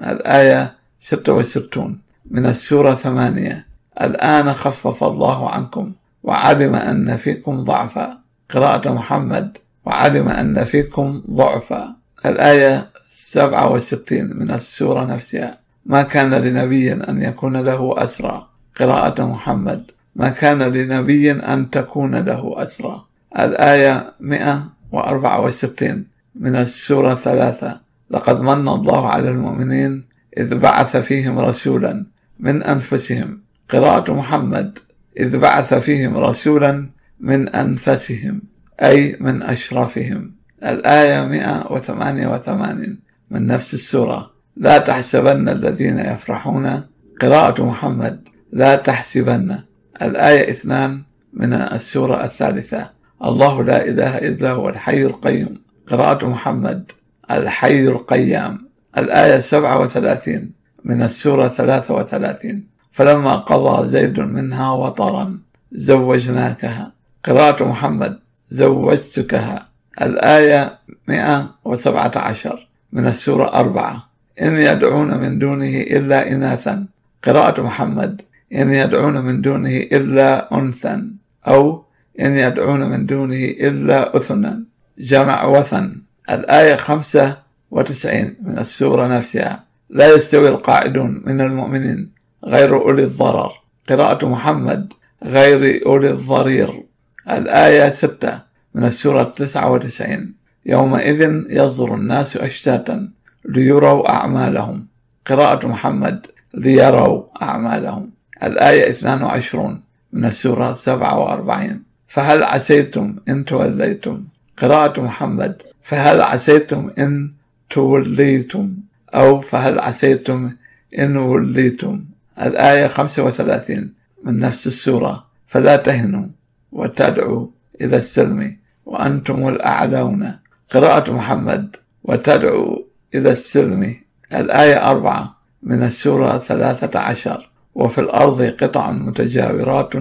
الآية 0.07 0.75
66 0.99 2.01
من 2.31 2.47
السورة 2.47 2.95
ثمانية. 2.95 3.67
الآن 4.01 4.53
خفف 4.53 5.05
الله 5.05 5.51
عنكم 5.51 5.93
وعلم 6.23 6.75
أن 6.75 7.17
فيكم 7.17 7.65
ضعفا. 7.65 8.22
قراءة 8.52 8.92
محمد 8.92 9.59
وعلم 9.85 10.28
أن 10.28 10.64
فيكم 10.64 11.23
ضعفا 11.30 11.94
الآية 12.26 12.88
67 13.09 14.37
من 14.37 14.50
السورة 14.50 15.04
نفسها. 15.04 15.59
ما 15.87 16.02
كان 16.02 16.35
لنبي 16.35 16.92
أن 16.92 17.23
يكون 17.23 17.56
له 17.56 17.94
أسرى؟ 18.04 18.49
قراءة 18.76 19.25
محمد. 19.25 19.90
ما 20.16 20.28
كان 20.28 20.62
لنبي 20.62 21.30
أن 21.30 21.71
تكون 21.71 22.14
له 22.14 22.54
أسرى؟ 22.56 23.04
الآية 23.38 24.12
164 24.21 26.06
من 26.35 26.56
السورة 26.56 27.14
ثلاثة 27.14 27.80
لقد 28.11 28.40
من 28.40 28.68
الله 28.68 29.09
على 29.09 29.30
المؤمنين 29.30 30.04
إذ 30.38 30.59
بعث 30.59 30.97
فيهم 30.97 31.38
رسولا 31.38 32.06
من 32.40 32.62
أنفسهم. 32.62 33.40
قراءة 33.71 34.12
محمد. 34.12 34.78
إذ 35.21 35.38
بعث 35.38 35.75
فيهم 35.75 36.16
رسولا 36.16 36.87
من 37.23 37.49
أنفسهم 37.49 38.43
أي 38.83 39.17
من 39.21 39.43
أشرفهم 39.43 40.35
الآية 40.64 41.26
188 41.26 42.99
من 43.31 43.47
نفس 43.47 43.75
السورة. 43.75 44.31
لا 44.57 44.79
تحسبن 44.79 45.49
الذين 45.49 45.99
يفرحون. 45.99 46.83
قراءة 47.21 47.64
محمد 47.64 48.29
لا 48.52 48.76
تحسبن. 48.76 49.59
الآية 50.02 50.50
اثنان 50.50 51.02
من 51.33 51.52
السورة 51.52 52.25
الثالثة. 52.25 52.91
الله 53.25 53.64
لا 53.64 53.88
إله 53.88 54.19
إلا 54.19 54.50
هو 54.50 54.69
الحي 54.69 55.02
القيوم. 55.02 55.62
قراءة 55.87 56.26
محمد 56.26 56.93
الحي 57.31 57.88
القيام. 57.88 58.69
الآية 58.99 59.41
37 59.41 60.50
من 60.85 61.02
السورة 61.02 61.49
33 61.49 62.67
فلما 62.93 63.37
قضى 63.37 63.88
زيد 63.88 64.21
منها 64.21 64.71
وطرا 64.71 65.38
زوجناكها. 65.73 67.01
قراءة 67.25 67.64
محمد 67.64 68.19
زوجتكها. 68.50 69.69
الآية 70.02 70.79
117 71.09 72.69
من 72.93 73.07
السورة 73.07 73.55
أربعة. 73.55 74.09
إن 74.42 74.57
يدعون 74.57 75.18
من 75.18 75.38
دونه 75.38 75.77
إلا 75.96 76.33
إناثا. 76.33 76.87
قراءة 77.25 77.62
محمد 77.62 78.23
إن 78.53 78.73
يدعون 78.73 79.20
من 79.20 79.40
دونه 79.40 79.77
إلا 79.77 80.55
أنثى 80.55 81.03
أو 81.49 81.85
إن 82.20 82.37
يدعون 82.37 82.81
من 82.90 83.07
دونه 83.07 83.44
إلا 83.44 84.16
أثنا. 84.16 84.62
جمع 84.99 85.44
وثن. 85.44 85.96
الآية 86.31 86.77
خمسة 86.77 87.37
وتسعين 87.70 88.37
من 88.42 88.59
السورة 88.59 89.07
نفسها. 89.07 89.64
لا 89.90 90.14
يستوي 90.14 90.49
القاعدون 90.49 91.23
من 91.27 91.40
المؤمنين 91.40 92.11
غير 92.44 92.75
أولي 92.75 93.05
الضرر. 93.05 93.53
قراءة 93.88 94.27
محمد 94.29 94.92
غير 95.25 95.87
أولي 95.87 96.11
الضرير. 96.11 96.83
الآية 97.30 97.90
ستة 97.90 98.38
من 98.74 98.85
السورة 98.85 99.22
التسعة 99.22 99.70
وتسعين. 99.70 100.35
يومئذ 100.66 101.44
يصدر 101.50 101.94
الناس 101.94 102.37
أشتاتا 102.37 103.08
ليروا 103.44 104.11
أعمالهم. 104.11 104.87
قراءة 105.26 105.66
محمد 105.66 106.26
ليروا 106.54 107.22
أعمالهم. 107.42 108.11
الآية 108.42 108.90
22 108.90 109.80
من 110.12 110.24
السورة 110.24 110.74
47 110.74 111.82
فهل 112.08 112.42
عسيتم 112.42 113.16
إن 113.28 113.44
توليتم؟ 113.44 114.24
قراءة 114.58 115.00
محمد. 115.00 115.62
فهل 115.82 116.20
عسيتم 116.20 116.90
إن 116.98 117.32
توليتم؟ 117.70 118.74
أو 119.14 119.40
فهل 119.40 119.78
عسيتم 119.80 120.50
إن 120.98 121.16
وليتم؟ 121.16 122.04
الآية 122.42 122.87
35 122.87 123.94
من 124.24 124.38
نفس 124.38 124.66
السورة. 124.66 125.26
فلا 125.46 125.76
تهنوا. 125.76 126.26
وتدعوا 126.72 127.46
إلى 127.80 127.96
السلم 127.96 128.56
وأنتم 128.87 129.48
الأعلون. 129.48 130.32
قراءة 130.70 131.12
محمد 131.12 131.76
وتدعوا 132.04 132.78
إلى 133.14 133.32
السلم. 133.32 133.94
الآية 134.35 134.90
أربعة 134.90 135.37
من 135.62 135.82
السورة 135.82 136.38
ثلاثة 136.38 136.98
عشر. 136.98 137.50
وفي 137.74 138.00
الأرض 138.00 138.42
قطع 138.42 138.90
متجاورات 138.90 139.92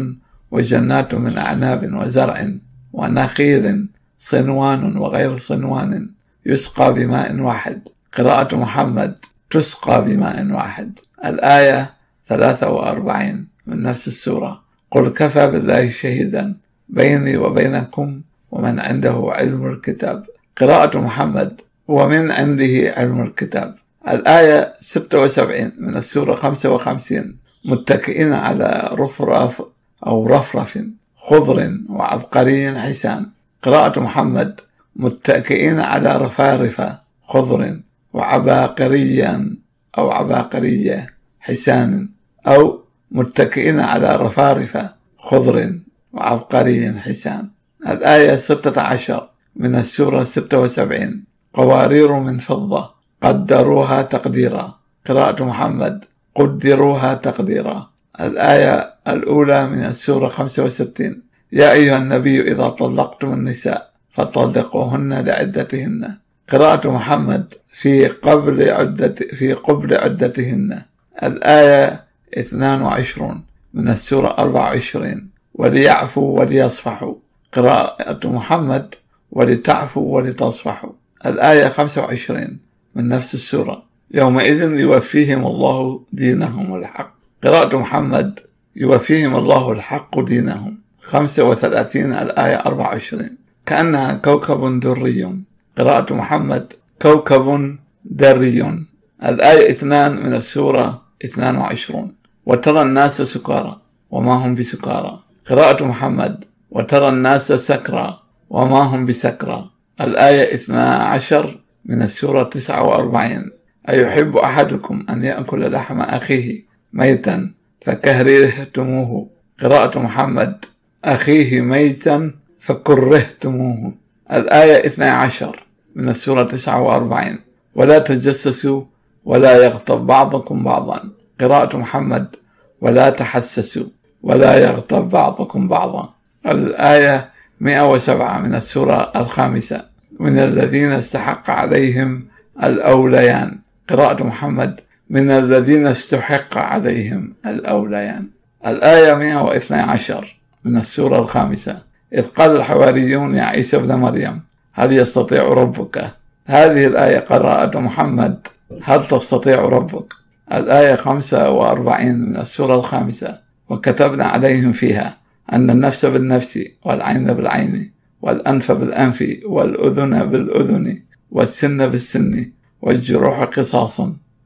وجنات 0.52 1.16
من 1.16 1.38
أعناب 1.38 1.94
وزرع 1.94 2.48
ونخيل 2.94 3.88
صنوان 4.20 4.98
وغير 4.98 5.38
صنوان 5.38 6.10
يسقى 6.46 6.94
بماء 6.94 7.40
واحد. 7.40 7.82
قراءة 8.18 8.56
محمد 8.56 9.16
تسقى 9.50 10.06
بماء 10.06 10.52
واحد. 10.52 11.00
الآية 11.26 11.94
43 12.28 13.48
من 13.68 13.84
نفس 13.84 14.08
السورة. 14.08 14.64
قل 14.92 15.10
كفى 15.10 15.48
بالله 15.48 15.90
شهيدا. 15.90 16.56
بيني 16.92 17.38
وبينكم 17.38 18.22
ومن 18.52 18.80
عنده 18.80 19.30
علم 19.32 19.66
الكتاب. 19.68 20.26
قراءة 20.58 20.98
محمد 20.98 21.62
ومن 21.88 22.32
عنده 22.32 22.94
علم 22.98 23.22
الكتاب. 23.22 23.76
الآية 24.08 24.74
76 24.80 25.72
من 25.78 25.98
السورة 25.98 26.36
55 26.36 27.36
متكئين 27.66 28.34
على 28.34 28.90
رفرف 28.94 29.62
أو 30.08 30.28
رفرف 30.28 30.80
خضر 31.16 31.78
وعبقري 31.90 32.80
حسان. 32.80 33.30
قراءة 33.64 34.00
محمد 34.00 34.60
متكئين 34.96 35.80
على 35.80 36.18
رفارف 36.18 36.82
خضر 37.24 37.80
وعباقريا 38.14 39.56
أو 39.98 40.12
عباقرية 40.12 41.08
حسان. 41.40 42.10
أو 42.48 42.84
متكئين 43.12 43.80
على 43.80 44.16
رفارف 44.16 44.78
خضر 45.18 45.80
وعبقري 46.14 46.94
حسان 46.94 47.50
الآية 47.88 48.38
ستة 48.38 48.82
عشر 48.82 49.30
من 49.56 49.76
السورة 49.76 50.24
ستة 50.24 50.60
وسبعين. 50.60 51.24
قوارير 51.54 52.14
من 52.14 52.38
فضة 52.38 52.92
قدروها 53.22 54.02
تقديرا. 54.02 54.80
قراءة 55.08 55.44
محمد 55.44 56.06
قدروها 56.36 57.14
تقديرا. 57.14 57.90
الآية 58.20 58.94
الأولى 59.08 59.68
من 59.68 59.86
السورة 59.86 60.28
65 60.28 61.24
يا 61.52 61.72
أيها 61.72 61.98
النبي 61.98 62.52
إذا 62.52 62.70
طلقتم 62.70 63.34
النساء 63.34 63.92
فطلقوهن 64.12 65.14
لعدتهن. 65.14 66.18
قراءة 66.50 66.90
محمد 66.90 67.54
في 67.68 68.08
قبل 68.08 68.70
عدة 68.70 69.16
في 69.34 69.54
قبل 69.54 69.94
عدتهن. 69.94 70.82
الآية 71.24 72.04
22 72.38 73.46
من 73.74 73.88
السورة 73.88 74.28
24 74.28 75.31
وليعفوا 75.56 76.40
وليصفحوا. 76.40 77.16
قراءة 77.54 78.28
محمد 78.28 78.96
ولتعفوا 79.32 80.16
ولتصفحوا. 80.16 80.92
الآية 81.26 81.68
25 81.68 82.60
من 82.96 83.08
نفس 83.08 83.34
السورة. 83.34 83.84
يومئذ 84.12 84.80
يوفيهم 84.80 85.46
الله 85.48 86.02
دينهم 86.14 86.76
الحق. 86.76 87.14
قراءة 87.44 87.78
محمد 87.78 88.40
يوفيهم 88.76 89.36
الله 89.36 89.72
الحق 89.72 90.20
دينهم. 90.20 90.78
35 91.02 92.14
الآية 92.14 92.56
24 92.56 93.38
كأنها 93.66 94.14
كوكب 94.14 94.80
دري. 94.80 95.36
قراءة 95.78 96.14
محمد 96.14 96.74
كوكب 97.02 97.78
دري. 98.06 98.86
الآية 99.24 99.72
اثنان 99.72 100.16
من 100.24 100.34
السورة 100.34 101.02
22 101.26 102.14
وترى 102.46 102.82
الناس 102.82 103.22
سكارى. 103.22 103.78
وما 104.12 104.34
هم 104.34 104.56
بسكارى. 104.56 105.20
قراءة 105.50 105.84
محمد 105.84 106.46
وترى 106.72 107.10
الناس 107.10 107.52
سكرى 107.52 108.20
وما 108.50 108.80
هم 108.80 109.06
بسكرى 109.06 109.70
الآية 110.02 110.56
12 110.56 111.60
من 111.86 112.02
السورة 112.02 112.44
49 112.44 113.52
أيحب 113.90 114.38
أحدكم 114.38 115.06
أن 115.10 115.24
يأكل 115.24 115.72
لحم 115.72 116.02
أخيه 116.02 116.66
ميتا 116.94 117.52
فكرهتموه. 117.82 119.30
قراءة 119.62 120.00
محمد. 120.00 120.66
أخيه 121.06 121.62
ميتا 121.62 122.32
فكرهتموه. 122.60 123.94
الآية 124.32 124.88
12 124.88 125.66
من 125.96 126.10
السورة 126.10 126.44
49 126.44 127.40
ولا 127.76 128.00
تجسسوا 128.00 128.84
ولا 129.26 129.64
يغتب 129.66 129.98
بعضكم 129.98 130.64
بعضا. 130.64 131.10
قراءة 131.42 131.78
محمد. 131.78 132.36
ولا 132.82 133.10
تحسسوا. 133.10 133.86
ولا 134.24 134.58
يغتب 134.58 135.10
بعضكم 135.10 135.68
بعضا. 135.68 136.10
الآية 136.46 137.30
107 137.60 138.40
من 138.40 138.56
السورة 138.56 139.12
الخامسة. 139.16 139.86
من 140.20 140.38
الذين 140.38 140.92
استحق 140.92 141.50
عليهم 141.50 142.28
الأوليان. 142.64 143.60
قراءة 143.90 144.24
محمد. 144.24 144.80
من 145.10 145.32
الذين 145.32 145.88
استحق 145.88 146.58
عليهم 146.58 147.34
الأوليان. 147.46 148.28
الآية 148.66 149.14
112 149.14 150.38
من 150.64 150.78
السورة 150.78 151.20
الخامسة. 151.20 151.78
إذ 152.14 152.28
قال 152.28 152.56
الحواريون 152.56 153.36
يا 153.36 153.44
عيسى 153.44 153.78
ابن 153.78 153.96
مريم 153.96 154.42
هل 154.74 154.94
يستطيع 154.94 155.44
ربك؟ 155.44 156.06
هذه 156.46 156.86
الآية 156.86 157.20
قراءة 157.20 157.80
محمد. 157.80 158.48
هل 158.84 159.04
تستطيع 159.04 159.62
ربك؟ 159.62 160.14
الآية 160.54 160.96
45 160.96 162.16
من 162.16 162.38
السورة 162.38 162.76
الخامسة. 162.76 163.51
وكتبنا 163.72 164.26
عليهم 164.26 164.72
فيها 164.72 165.18
أن 165.54 165.70
النفس 165.70 166.06
بالنفس 166.06 166.60
والعين 166.86 167.34
بالعين 167.34 167.92
والأنف 168.22 168.72
بالأنف 168.72 169.24
والأذن 169.46 170.26
بالأذن 170.30 171.02
والسن 171.32 171.90
بالسن 171.90 172.52
والجروح 172.82 173.44
قصاص. 173.44 174.02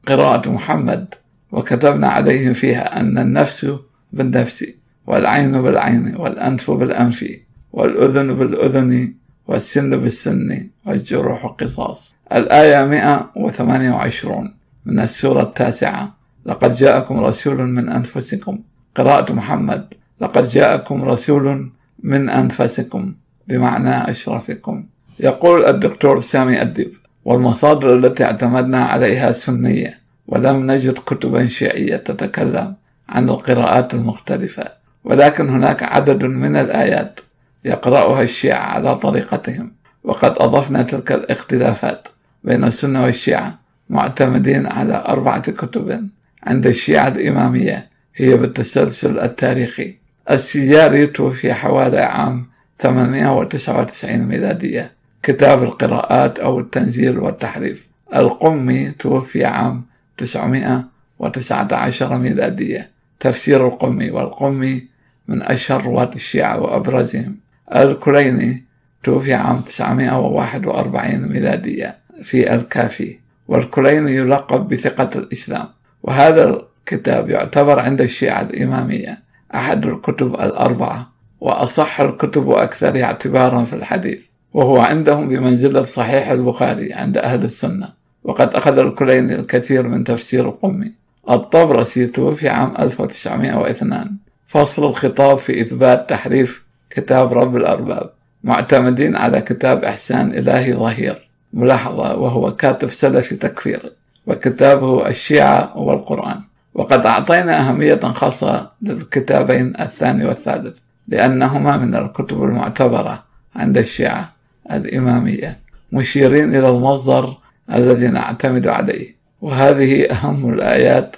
قراءة 0.08 0.50
محمد. 0.50 1.14
وكتبنا 1.52 2.08
عليهم 2.08 2.54
فيها 2.54 3.00
أن 3.00 3.18
النفس 3.18 3.66
بالنفس 4.12 4.64
والعين 5.06 5.62
بالعين 5.62 6.16
والأنف 6.16 6.70
بالأنف 6.70 7.24
والأذن 7.72 8.34
بالأذن 8.34 9.14
والسن 9.48 9.90
بالسن 9.96 10.68
والجروح 10.86 11.46
قصاص. 11.46 12.14
الآية 12.32 12.84
128 12.84 14.54
من 14.86 15.00
السورة 15.00 15.42
التاسعة. 15.42 16.16
لقد 16.46 16.74
جاءكم 16.74 17.20
رسول 17.20 17.66
من 17.66 17.88
أنفسكم 17.88 18.58
قراءة 18.96 19.32
محمد. 19.32 19.94
لقد 20.20 20.48
جاءكم 20.48 21.04
رسول 21.04 21.70
من 22.02 22.30
أنفسكم 22.30 23.14
بمعنى 23.48 24.10
أشرفكم 24.10 24.86
يقول 25.20 25.64
الدكتور 25.64 26.20
سامي 26.20 26.60
أدب 26.62 26.90
والمصادر 27.24 27.94
التي 27.98 28.24
اعتمدنا 28.24 28.84
عليها 28.84 29.32
سنية 29.32 29.98
ولم 30.26 30.70
نجد 30.70 30.92
كتبا 30.92 31.46
شيعية 31.46 31.96
تتكلم 31.96 32.74
عن 33.08 33.28
القراءات 33.28 33.94
المختلفة 33.94 34.64
ولكن 35.04 35.48
هناك 35.48 35.82
عدد 35.82 36.24
من 36.24 36.56
الآيات 36.56 37.20
يقرأها 37.64 38.22
الشيعة 38.22 38.60
على 38.60 38.96
طريقتهم 38.96 39.72
وقد 40.04 40.34
أضفنا 40.38 40.82
تلك 40.82 41.12
الاختلافات 41.12 42.08
بين 42.44 42.64
السنة 42.64 43.02
والشيعة 43.02 43.58
معتمدين 43.90 44.66
على 44.66 45.04
أربعة 45.08 45.40
كتب 45.50 46.08
عند 46.42 46.66
الشيعة 46.66 47.08
الإمامية 47.08 47.95
هي 48.16 48.36
بالتسلسل 48.36 49.18
التاريخي. 49.18 49.94
السياري 50.30 51.06
توفي 51.06 51.54
حوالي 51.54 52.00
عام 52.00 52.46
899 52.78 54.18
ميلادية. 54.18 54.92
كتاب 55.22 55.62
القراءات 55.62 56.38
أو 56.38 56.60
التنزيل 56.60 57.18
والتحريف. 57.18 57.86
القمي 58.14 58.90
توفي 58.90 59.44
عام 59.44 59.84
919 60.18 62.18
ميلادية. 62.18 62.90
تفسير 63.20 63.66
القمي 63.66 64.10
والقمي 64.10 64.84
من 65.28 65.42
أشهر 65.42 65.84
رواة 65.84 66.10
الشيعة 66.14 66.60
وأبرزهم. 66.60 67.36
الكليني 67.74 68.64
توفي 69.04 69.34
عام 69.34 69.60
941 69.60 71.28
ميلادية 71.28 71.98
في 72.22 72.54
الكافي. 72.54 73.18
والكليني 73.48 74.14
يلقب 74.14 74.68
بثقة 74.68 75.18
الإسلام. 75.18 75.68
وهذا 76.02 76.62
الكتاب 76.92 77.30
يعتبر 77.30 77.78
عند 77.80 78.00
الشيعة 78.00 78.40
الإمامية 78.42 79.18
أحد 79.54 79.86
الكتب 79.86 80.34
الأربعة 80.34 81.12
وأصح 81.40 82.00
الكتب 82.00 82.46
وأكثرها 82.46 83.04
اعتبارا 83.04 83.64
في 83.64 83.72
الحديث 83.72 84.26
وهو 84.54 84.78
عندهم 84.78 85.28
بمنزلة 85.28 85.82
صحيح 85.82 86.28
البخاري 86.30 86.92
عند 86.92 87.18
أهل 87.18 87.44
السنة 87.44 87.88
وقد 88.24 88.54
أخذ 88.54 88.78
الكليني 88.78 89.34
الكثير 89.34 89.88
من 89.88 90.04
تفسير 90.04 90.48
القمي 90.48 90.92
الطبرسي 91.30 92.06
توفي 92.06 92.48
عام 92.48 92.74
1902 92.78 94.16
فصل 94.46 94.84
الخطاب 94.84 95.38
في 95.38 95.60
إثبات 95.60 96.10
تحريف 96.10 96.64
كتاب 96.90 97.32
رب 97.32 97.56
الأرباب. 97.56 98.10
معتمدين 98.44 99.16
على 99.16 99.40
كتاب 99.40 99.84
إحسان 99.84 100.32
إلهي 100.32 100.74
ظهير. 100.74 101.28
ملاحظة 101.52 102.16
وهو 102.16 102.56
كاتب 102.56 102.90
سلفي 102.90 103.36
تكفيري 103.36 103.90
وكتابه 104.26 105.08
الشيعة 105.08 105.78
والقرآن. 105.78 106.40
وقد 106.76 107.06
أعطينا 107.06 107.60
أهمية 107.60 108.00
خاصة 108.00 108.70
للكتابين 108.82 109.72
الثاني 109.80 110.24
والثالث 110.24 110.78
لأنهما 111.08 111.76
من 111.76 111.94
الكتب 111.94 112.42
المعتبرة 112.42 113.24
عند 113.56 113.78
الشيعة 113.78 114.32
الإمامية 114.72 115.58
مشيرين 115.92 116.54
إلى 116.54 116.68
المصدر 116.68 117.36
الذي 117.72 118.06
نعتمد 118.06 118.66
عليه. 118.66 119.16
وهذه 119.40 120.04
أهم 120.04 120.54
الآيات 120.54 121.16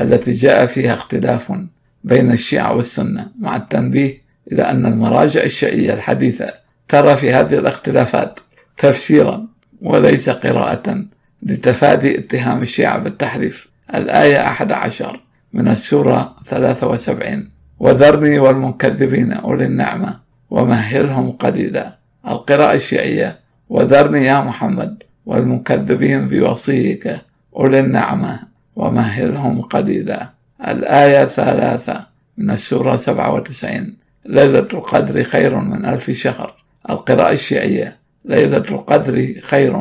التي 0.00 0.32
جاء 0.32 0.66
فيها 0.66 0.94
اختلاف 0.94 1.52
بين 2.04 2.32
الشيعة 2.32 2.76
والسنة 2.76 3.28
مع 3.40 3.56
التنبيه 3.56 4.18
إلى 4.52 4.62
أن 4.62 4.86
المراجع 4.86 5.42
الشيعية 5.42 5.94
الحديثة 5.94 6.50
ترى 6.88 7.16
في 7.16 7.32
هذه 7.32 7.58
الاختلافات 7.58 8.40
تفسيرا 8.78 9.46
وليس 9.82 10.30
قراءة 10.30 11.04
لتفادي 11.42 12.18
اتهام 12.18 12.62
الشيعة 12.62 12.98
بالتحريف. 12.98 13.69
الآية 13.94 14.46
أحد 14.46 14.72
عشر 14.72 15.20
من 15.52 15.68
السورة 15.68 16.36
73 16.46 17.50
وذرني 17.78 18.38
والمكذبين 18.38 19.32
أولي 19.32 19.64
النعمة 19.64 20.20
ومهلهم 20.50 21.30
قليلا. 21.30 21.98
القراءة 22.28 22.74
الشيعية. 22.74 23.40
وذرني 23.68 24.24
يا 24.24 24.40
محمد 24.40 25.02
والمكذبين 25.26 26.28
بوصيك 26.28 27.16
أولي 27.56 27.80
النعمة 27.80 28.40
ومهلهم 28.76 29.62
قليلا. 29.62 30.30
الآية 30.68 31.24
ثلاثة 31.24 32.06
من 32.38 32.50
السورة 32.50 32.96
97 32.96 33.96
ليلة 34.26 34.68
القدر 34.72 35.22
خير 35.22 35.58
من 35.58 35.84
ألف 35.84 36.10
شهر. 36.10 36.54
القراءة 36.90 37.32
الشيعية. 37.32 37.96
ليلة 38.24 38.56
القدر 38.70 39.34
خير 39.42 39.76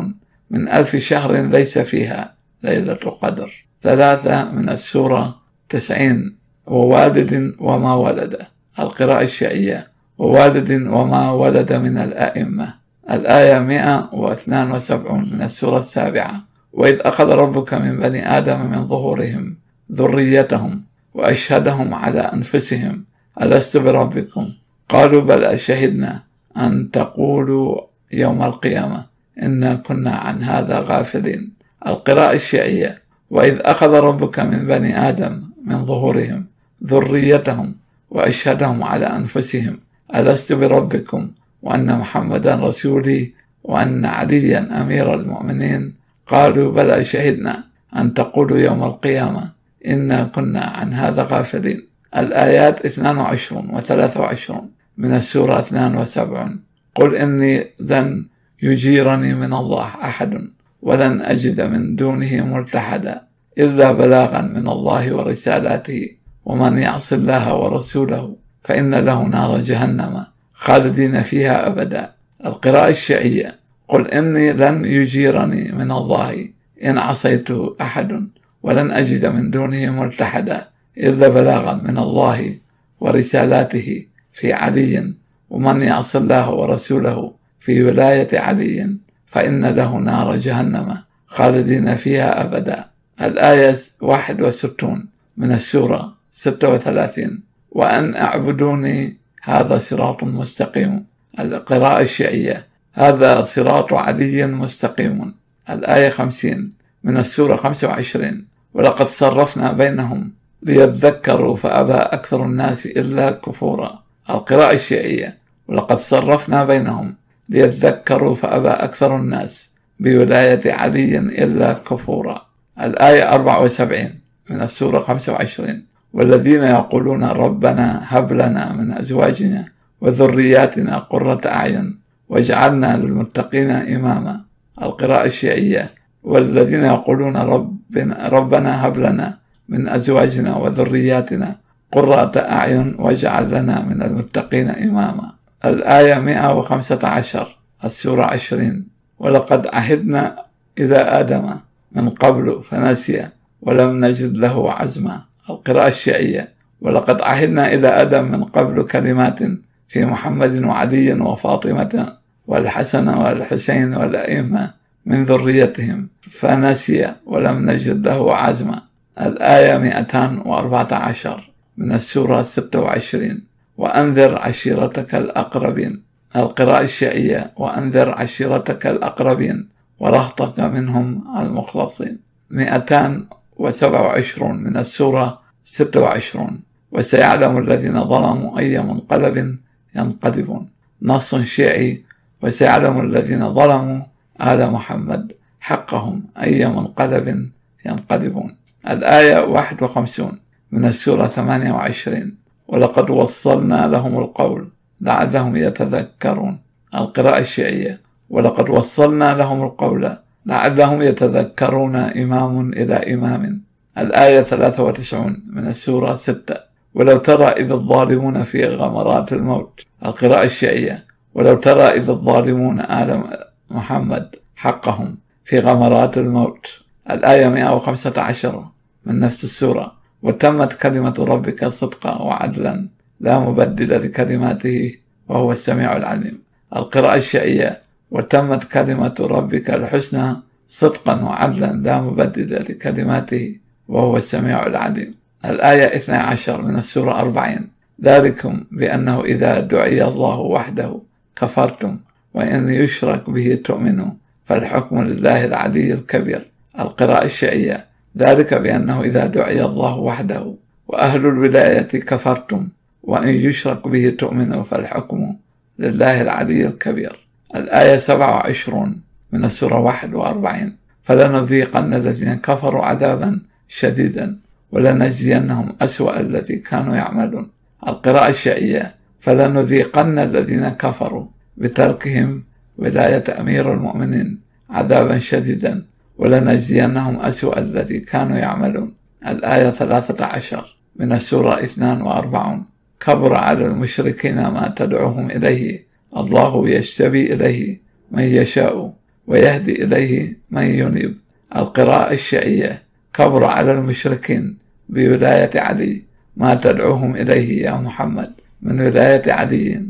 من 0.52 0.69
ألف 0.69 0.95
شهر 0.95 1.41
ليس 1.41 1.80
فيها 1.80 2.34
ليلة 2.63 2.98
القدر. 3.06 3.68
ثلاثة 3.81 4.51
من 4.51 4.69
السورة 4.69 5.35
تسعين 5.69 6.37
ووالد 6.67 7.55
وما 7.59 7.93
ولد. 7.93 8.37
القراءة 8.79 9.23
الشيعية. 9.23 9.87
ووالد 10.17 10.71
وما 10.71 11.31
ولد 11.31 11.73
من 11.73 11.97
الأئمة. 11.97 12.73
الآية 13.11 13.59
172 13.59 15.29
من 15.33 15.41
السورة 15.41 15.79
السابعة. 15.79 16.43
وإذ 16.73 16.97
أخذ 17.01 17.29
ربك 17.29 17.73
من 17.73 17.97
بني 17.97 18.37
آدم 18.37 18.71
من 18.71 18.87
ظهورهم 18.87 19.57
ذريتهم 19.91 20.83
وأشهدهم 21.13 21.93
على 21.93 22.19
أنفسهم. 22.19 23.05
ألست 23.41 23.77
بربكم؟ 23.77 24.49
قالوا 24.89 25.21
بل 25.21 25.59
شهدنا 25.59 26.23
أن 26.57 26.91
تقولوا 26.91 27.81
يوم 28.11 28.43
القيامة 28.43 29.05
إنا 29.41 29.75
كنا 29.75 30.11
عن 30.11 30.43
هذا 30.43 30.79
غافلين. 30.79 31.53
القراءة 31.87 32.33
الشيعية. 32.33 33.09
وإذ 33.29 33.57
أخذ 33.61 33.93
ربك 33.93 34.39
من 34.39 34.67
بني 34.67 35.09
آدم 35.09 35.43
من 35.65 35.85
ظهورهم 35.85 36.45
ذريتهم 36.83 37.75
وأشهدهم 38.09 38.83
على 38.83 39.05
أنفسهم 39.05 39.79
ألست 40.15 40.53
بربكم؟ 40.53 41.31
وأن 41.61 41.99
محمدا 41.99 42.55
رسولي 42.55 43.33
وأن 43.63 44.05
عليا 44.05 44.81
أمير 44.81 45.13
المؤمنين. 45.13 45.93
قالوا 46.27 46.71
بلى 46.71 47.03
شهدنا 47.03 47.63
أن 47.95 48.13
تقولوا 48.13 48.57
يوم 48.57 48.83
القيامة 48.83 49.51
إنا 49.85 50.23
كنا 50.23 50.61
عن 50.61 50.93
هذا 50.93 51.23
غافلين. 51.23 51.87
الآيات 52.17 52.85
22 52.85 53.69
و 53.69 53.79
23 53.79 54.71
من 54.97 55.13
السورة 55.15 55.59
72 55.59 56.63
قل 56.95 57.15
إني 57.15 57.67
لن 57.79 58.25
يجيرني 58.61 59.33
من 59.33 59.53
الله 59.53 59.87
أحد. 60.03 60.49
ولن 60.81 61.21
أجد 61.21 61.61
من 61.61 61.95
دونه 61.95 62.41
ملتحدا 62.41 63.21
إلا 63.57 63.91
بلاغا 63.91 64.41
من 64.41 64.67
الله 64.67 65.15
ورسالاته 65.15 66.09
ومن 66.45 66.77
يعص 66.77 67.13
الله 67.13 67.55
ورسوله 67.55 68.35
فإن 68.63 68.95
له 68.95 69.23
نار 69.23 69.61
جهنم 69.61 70.25
خالدين 70.53 71.21
فيها 71.21 71.67
أبدا. 71.67 72.11
القراءة 72.45 72.89
الشيعية 72.89 73.55
قل 73.87 74.07
إني 74.07 74.53
لن 74.53 74.85
يجيرني 74.85 75.71
من 75.71 75.91
الله 75.91 76.49
إن 76.83 76.97
عصيت 76.97 77.51
أحد 77.81 78.27
ولن 78.63 78.91
أجد 78.91 79.25
من 79.25 79.51
دونه 79.51 79.89
ملتحدا 79.89 80.67
إلا 80.97 81.27
بلاغا 81.27 81.73
من 81.73 81.97
الله 81.97 82.55
ورسالاته 82.99 84.05
في 84.33 84.53
علي 84.53 85.13
ومن 85.49 85.81
يعص 85.81 86.15
الله 86.15 86.53
ورسوله 86.53 87.33
في 87.59 87.83
ولاية 87.83 88.39
علي. 88.39 88.97
فإن 89.31 89.65
له 89.65 89.97
نار 89.97 90.35
جهنم 90.35 90.97
خالدين 91.27 91.95
فيها 91.95 92.43
أبدا. 92.43 92.85
الآية 93.21 93.75
61 94.01 95.07
من 95.37 95.51
السورة 95.51 96.13
36 96.31 97.43
وأن 97.71 98.15
أعبدوني 98.15 99.17
هذا 99.41 99.77
صراط 99.77 100.23
مستقيم. 100.23 101.05
القراءة 101.39 102.01
الشيعية 102.01 102.67
هذا 102.93 103.43
صراط 103.43 103.93
علي 103.93 104.47
مستقيم. 104.47 105.33
الآية 105.69 106.09
50 106.09 106.69
من 107.03 107.17
السورة 107.17 107.55
25 107.55 108.45
ولقد 108.73 109.07
صرفنا 109.07 109.71
بينهم 109.71 110.33
ليذكروا 110.63 111.55
فأبى 111.55 111.93
أكثر 111.93 112.45
الناس 112.45 112.85
إلا 112.85 113.31
كفورا. 113.31 114.03
القراءة 114.29 114.73
الشيعية 114.75 115.37
ولقد 115.67 115.99
صرفنا 115.99 116.65
بينهم 116.65 117.15
ليذكروا 117.49 118.35
فأبى 118.35 118.69
أكثر 118.69 119.15
الناس 119.15 119.73
بولاية 119.99 120.73
علي 120.73 121.17
إلا 121.17 121.73
كفورا. 121.73 122.45
الآية 122.81 123.33
74 123.33 124.09
من 124.49 124.62
السورة 124.62 124.99
25 124.99 125.83
والذين 126.13 126.63
يقولون 126.63 127.23
ربنا 127.23 128.01
هب 128.07 128.33
لنا 128.33 128.73
من 128.73 128.91
أزواجنا 128.91 129.65
وذرياتنا 130.01 130.97
قرة 130.97 131.41
أعين 131.45 131.99
واجعلنا 132.29 132.97
للمتقين 132.97 133.69
إماما. 133.71 134.41
القراءة 134.81 135.25
الشيعية. 135.25 135.91
والذين 136.23 136.83
يقولون 136.83 137.38
ربنا, 137.38 138.27
ربنا 138.27 138.88
هب 138.88 138.97
لنا 138.97 139.38
من 139.69 139.88
أزواجنا 139.88 140.55
وذرياتنا 140.55 141.55
قرة 141.91 142.31
أعين 142.38 142.95
واجعل 142.99 143.51
لنا 143.51 143.81
من 143.81 144.01
المتقين 144.01 144.69
إماما. 144.69 145.38
الآية 145.65 146.19
115 146.19 147.58
السورة 147.86 148.24
20 148.24 148.86
ولقد 149.19 149.67
عهدنا 149.67 150.45
إلى 150.80 150.95
آدم 150.95 151.50
من 151.91 152.10
قبل 152.10 152.63
فنسي 152.63 153.28
ولم 153.62 154.06
نجد 154.06 154.36
له 154.36 154.74
عزما. 154.74 155.22
القراءة 155.50 155.88
الشيعية. 155.88 156.50
ولقد 156.82 157.22
عهدنا 157.22 157.74
إلى 157.74 157.88
آدم 157.88 158.32
من 158.32 158.43
قبل 158.43 158.84
كلمات 158.84 159.39
في 159.88 160.06
محمد 160.06 160.63
وعلي 160.63 161.13
وفاطمة 161.13 162.13
والحسن 162.48 163.08
والحسين 163.10 163.93
والأئمة 163.93 164.74
من 165.06 165.26
ذريتهم 165.26 166.08
فنسي 166.22 167.12
ولم 167.26 167.72
نجد 167.72 168.08
له 168.08 168.36
عزما. 168.36 168.82
الآية 169.22 169.78
214 169.78 171.52
من 171.78 171.91
السورة 171.91 172.43
26 172.43 173.48
وأنذر 173.79 174.39
عشيرتك 174.39 175.15
الأقربين. 175.15 176.01
القراءة 176.35 176.83
الشيعية 176.83 177.51
وأنذر 177.57 178.09
عشيرتك 178.09 178.87
الأقربين 178.87 179.69
ورهطك 179.99 180.59
منهم 180.59 181.23
المخلصين. 181.39 182.19
227 182.49 184.63
من 184.63 184.77
السورة 184.77 185.39
26 185.63 186.61
وسيعلم 186.91 187.57
الذين 187.57 188.03
ظلموا 188.03 188.59
أي 188.59 188.79
منقلب 188.79 189.57
ينقلبون. 189.95 190.69
نص 191.01 191.35
شيعي 191.35 192.03
وسيعلم 192.41 192.99
الذين 192.99 193.53
ظلموا 193.53 194.01
آل 194.41 194.71
محمد 194.71 195.31
حقهم 195.59 196.23
أي 196.43 196.67
منقلب 196.67 197.49
ينقلبون. 197.85 198.55
الآية 198.89 199.39
51 199.39 200.39
من 200.71 200.85
السورة 200.85 201.27
28 201.27 202.38
ولقد 202.69 203.10
وصلنا 203.10 203.88
لهم 203.88 204.19
القول 204.19 204.69
لعلهم 205.01 205.55
يتذكرون. 205.55 206.60
القراءة 206.95 207.39
الشيعية. 207.39 208.01
ولقد 208.29 208.69
وصلنا 208.69 209.36
لهم 209.36 209.63
القول 209.63 210.17
لعلهم 210.45 211.01
يتذكرون 211.01 211.95
إمام 211.95 212.69
إلى 212.73 213.13
إمام. 213.13 213.62
الآية 213.97 214.41
93 214.41 215.43
من 215.53 215.67
السورة 215.67 216.15
6 216.15 216.55
ولو 216.93 217.17
ترى 217.17 217.45
إذ 217.45 217.71
الظالمون 217.71 218.43
في 218.43 218.65
غمرات 218.65 219.34
الموت. 219.34 219.86
القراءة 220.05 220.43
الشيعية. 220.43 221.05
ولو 221.34 221.55
ترى 221.55 221.84
إذ 221.84 222.10
الظالمون 222.10 222.79
آل 222.79 223.23
محمد 223.69 224.36
حقهم 224.55 225.17
في 225.45 225.60
غمرات 225.60 226.17
الموت. 226.17 226.84
الآية 227.12 227.47
115 227.47 228.65
من 229.05 229.19
نفس 229.19 229.43
السورة. 229.43 229.98
وتمت 230.23 230.73
كلمة 230.73 231.13
ربك 231.19 231.65
صدقا 231.65 232.21
وعدلا 232.21 232.88
لا 233.19 233.39
مبدل 233.39 234.03
لكلماته 234.03 234.95
وهو 235.27 235.51
السميع 235.51 235.97
العليم. 235.97 236.41
القراءة 236.75 237.15
الشيعية 237.15 237.82
وتمت 238.12 238.63
كلمة 238.63 239.15
ربك 239.19 239.69
الحسنى 239.69 240.36
صدقا 240.67 241.23
وعدلا 241.23 241.71
لا 241.71 242.01
مبدل 242.01 242.55
لكلماته 242.69 243.55
وهو 243.88 244.17
السميع 244.17 244.67
العليم. 244.67 245.15
الآية 245.45 245.95
12 245.97 246.62
من 246.62 246.75
السورة 246.75 247.19
40 247.19 247.67
ذلكم 248.03 248.63
بأنه 248.71 249.23
إذا 249.23 249.60
دعي 249.60 250.03
الله 250.03 250.39
وحده 250.39 250.99
كفرتم 251.36 251.97
وإن 252.34 252.69
يشرك 252.69 253.29
به 253.29 253.60
تؤمنوا 253.63 254.12
فالحكم 254.45 255.03
لله 255.03 255.45
العلي 255.45 255.93
الكبير. 255.93 256.45
القراءة 256.79 257.25
الشيعية 257.25 257.88
ذلك 258.17 258.54
بأنه 258.54 259.02
إذا 259.02 259.26
دعي 259.26 259.65
الله 259.65 259.95
وحده 259.95 260.54
وأهل 260.88 261.26
الولاية 261.26 261.88
كفرتم 261.88 262.67
وإن 263.04 263.28
يشرك 263.28 263.88
به 263.88 264.10
تؤمنوا 264.10 264.63
فالحكم 264.63 265.36
لله 265.80 266.22
العلي 266.22 266.65
الكبير. 266.65 267.28
الآية 267.56 267.98
27 267.98 269.02
من 269.32 269.45
السورة 269.45 269.80
41 269.80 270.76
فلنذيقن 271.04 271.93
الذين 271.93 272.36
كفروا 272.36 272.86
عذابا 272.86 273.41
شديدا 273.67 274.38
ولنجزينهم 274.72 275.76
أسوأ 275.82 276.19
الذي 276.19 276.56
كانوا 276.56 276.95
يعملون. 276.95 277.50
القراءة 277.88 278.30
الشيعية 278.30 278.95
فلنذيقن 279.19 280.19
الذين 280.19 280.69
كفروا 280.69 281.26
بتركهم 281.58 282.43
ولاية 282.78 283.24
أمير 283.39 283.74
المؤمنين 283.74 284.39
عذابا 284.69 285.19
شديدا 285.19 285.86
ولنجزينهم 286.19 287.19
أسوأ 287.19 287.60
الذي 287.60 287.99
كانوا 287.99 288.38
يعملون. 288.38 288.93
الآية 289.27 289.69
13 289.69 290.77
من 290.95 291.12
السورة 291.12 291.63
42 291.63 292.65
كبر 292.99 293.34
على 293.34 293.65
المشركين 293.65 294.36
ما 294.36 294.73
تدعوهم 294.75 295.32
إليه. 295.32 295.86
الله 296.17 296.69
يجتبي 296.69 297.34
إليه 297.34 297.82
من 298.12 298.23
يشاء 298.23 298.93
ويهدي 299.27 299.84
إليه 299.84 300.38
من 300.51 300.63
ينيب. 300.63 301.17
القراءة 301.55 302.13
الشيعية 302.13 302.84
كبر 303.13 303.43
على 303.43 303.71
المشركين 303.73 304.58
بولاية 304.89 305.60
علي 305.60 306.03
ما 306.38 306.55
تدعوهم 306.55 307.15
إليه 307.15 307.63
يا 307.63 307.75
محمد. 307.75 308.32
من 308.62 308.82
ولاية 308.82 309.32
علي. 309.32 309.86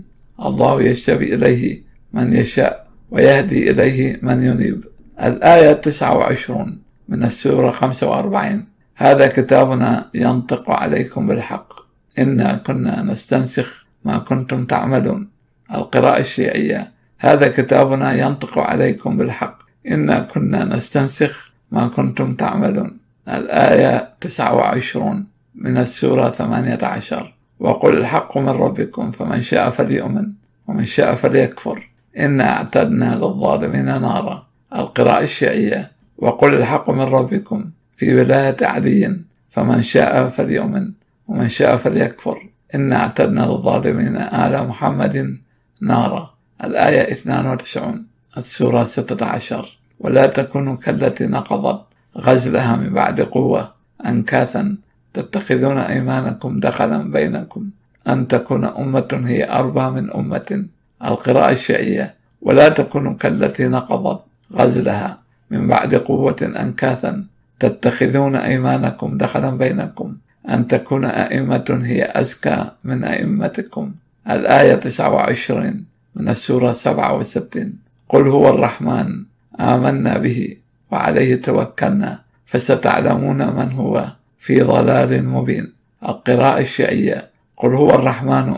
الله 0.46 0.82
يجتبي 0.82 1.36
إليه 1.36 1.82
من 2.14 2.34
يشاء 2.34 2.88
ويهدي 3.12 3.72
إليه 3.72 4.20
من 4.22 4.44
ينيب. 4.44 4.86
الآية 5.24 5.74
29 5.74 6.82
من 7.10 7.24
السورة 7.24 7.72
45 7.72 8.66
هذا 8.96 9.28
كتابنا 9.28 10.10
ينطق 10.14 10.72
عليكم 10.72 11.28
بالحق. 11.28 11.74
إنا 12.20 12.62
كنا 12.68 13.02
نستنسخ 13.02 13.86
ما 14.06 14.18
كنتم 14.18 14.66
تعملون. 14.66 15.30
القراءة 15.74 16.20
الشيعية. 16.20 16.92
هذا 17.20 17.48
كتابنا 17.48 18.14
ينطق 18.14 18.58
عليكم 18.60 19.18
بالحق. 19.18 19.60
إنا 19.88 20.20
كنا 20.20 20.66
نستنسخ 20.66 21.52
ما 21.72 21.88
كنتم 21.88 22.34
تعملون. 22.34 22.98
الآية 23.28 24.14
29 24.22 25.28
من 25.56 25.78
السورة 25.78 26.30
18 26.30 27.34
وقل 27.60 27.98
الحق 27.98 28.38
من 28.38 28.50
ربكم 28.50 29.12
فمن 29.12 29.42
شاء 29.42 29.70
فليؤمن 29.70 30.32
ومن 30.68 30.86
شاء 30.86 31.16
فليكفر. 31.16 31.90
إنا 32.18 32.50
اعتدنا 32.58 33.16
للظالمين 33.16 33.86
نارا. 33.86 34.49
القراءة 34.76 35.24
الشيعية. 35.24 35.92
وقل 36.18 36.54
الحق 36.54 36.90
من 36.90 37.02
ربكم 37.02 37.66
في 37.98 38.16
ولاية 38.16 38.56
علي 38.62 39.20
فمن 39.50 39.82
شاء 39.82 40.28
فليؤمن 40.30 40.92
ومن 41.28 41.48
شاء 41.50 41.76
فليكفر. 41.78 42.50
إنا 42.76 42.96
أعتدنا 42.96 43.42
للظالمين 43.42 44.16
آل 44.18 44.68
محمد 44.68 45.38
نارا. 45.82 46.34
الآية 46.64 47.12
92 47.12 48.06
السورة 48.38 48.84
16 48.84 49.78
ولا 50.00 50.28
تكونوا 50.28 50.76
كالتي 50.76 51.28
نقضت 51.28 51.82
غزلها 52.18 52.76
من 52.76 52.90
بعد 52.94 53.22
قوة 53.22 53.72
أنكاثا. 54.06 54.78
تتخذون 55.14 55.78
أيمانكم 55.78 56.60
دخلا 56.60 57.12
بينكم. 57.12 57.70
أن 58.08 58.28
تكون 58.28 58.66
أمة 58.66 59.22
هي 59.26 59.52
أربى 59.52 60.02
من 60.02 60.12
أمة. 60.12 60.66
القراءة 61.06 61.52
الشيعية. 61.52 62.16
ولا 62.42 62.70
تكون 62.70 63.16
كالتي 63.16 63.68
نقضت 63.68 64.22
غزلها 64.54 65.20
من 65.52 65.68
بعد 65.68 65.96
قوة 65.96 66.36
أنكاثا. 66.42 67.26
تتخذون 67.60 68.36
أيمانكم 68.36 69.18
دخلا 69.18 69.50
بينكم. 69.50 70.16
أن 70.50 70.68
تكون 70.68 71.06
أئمة 71.06 71.80
هي 71.84 72.12
أزكى 72.16 72.72
من 72.84 73.04
أئمتكم. 73.04 73.92
الآية 74.30 74.76
29 74.76 75.86
من 76.16 76.30
السورة 76.30 76.74
67 76.74 77.74
قل 78.10 78.28
هو 78.28 78.50
الرحمن. 78.50 79.24
آمنا 79.60 80.18
به 80.18 80.58
وعليه 80.92 81.42
توكلنا. 81.42 82.20
فستعلمون 82.46 83.38
من 83.38 83.72
هو 83.72 84.06
في 84.40 84.62
ضلال 84.62 85.28
مبين. 85.28 85.74
القراءة 86.04 86.60
الشيعية. 86.60 87.30
قل 87.58 87.76
هو 87.76 87.90
الرحمن. 87.90 88.56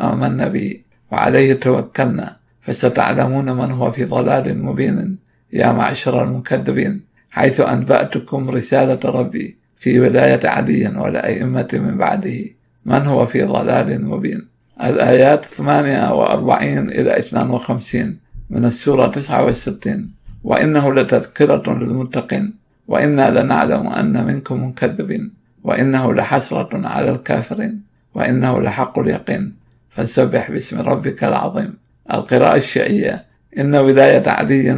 آمنا 0.00 0.48
به 0.48 0.80
وعليه 1.12 1.54
توكلنا. 1.54 2.35
فستعلمون 2.66 3.50
من 3.52 3.70
هو 3.70 3.92
في 3.92 4.04
ضلال 4.04 4.62
مبين 4.62 5.18
يا 5.52 5.72
معشر 5.72 6.22
المكذبين 6.22 7.00
حيث 7.30 7.60
أنبأتكم 7.60 8.50
رسالة 8.50 9.10
ربي 9.10 9.58
في 9.76 10.00
ولاية 10.00 10.40
علي 10.44 10.92
والأئمة 10.96 11.68
من 11.72 11.96
بعده. 11.98 12.38
من 12.84 13.02
هو 13.02 13.26
في 13.26 13.42
ضلال 13.42 14.04
مبين؟ 14.04 14.48
الآيات 14.82 15.44
48 15.44 16.78
إلى 16.88 17.18
52 17.18 18.18
من 18.50 18.64
السورة 18.64 19.06
69 19.06 20.10
وإنه 20.44 20.94
لتذكرة 20.94 21.74
للمتقين 21.78 22.54
وإنا 22.88 23.40
لنعلم 23.40 23.86
أن 23.86 24.26
منكم 24.26 24.64
مكذبين 24.64 25.32
وإنه 25.64 26.14
لحسرة 26.14 26.88
على 26.88 27.10
الكافرين 27.10 27.80
وإنه 28.14 28.60
لحق 28.60 28.98
اليقين. 28.98 29.54
فسبح 29.90 30.50
باسم 30.50 30.80
ربك 30.80 31.24
العظيم. 31.24 31.85
القراءة 32.12 32.56
الشيعية 32.56 33.24
إن 33.58 33.74
ولاية 33.74 34.28
علي 34.28 34.70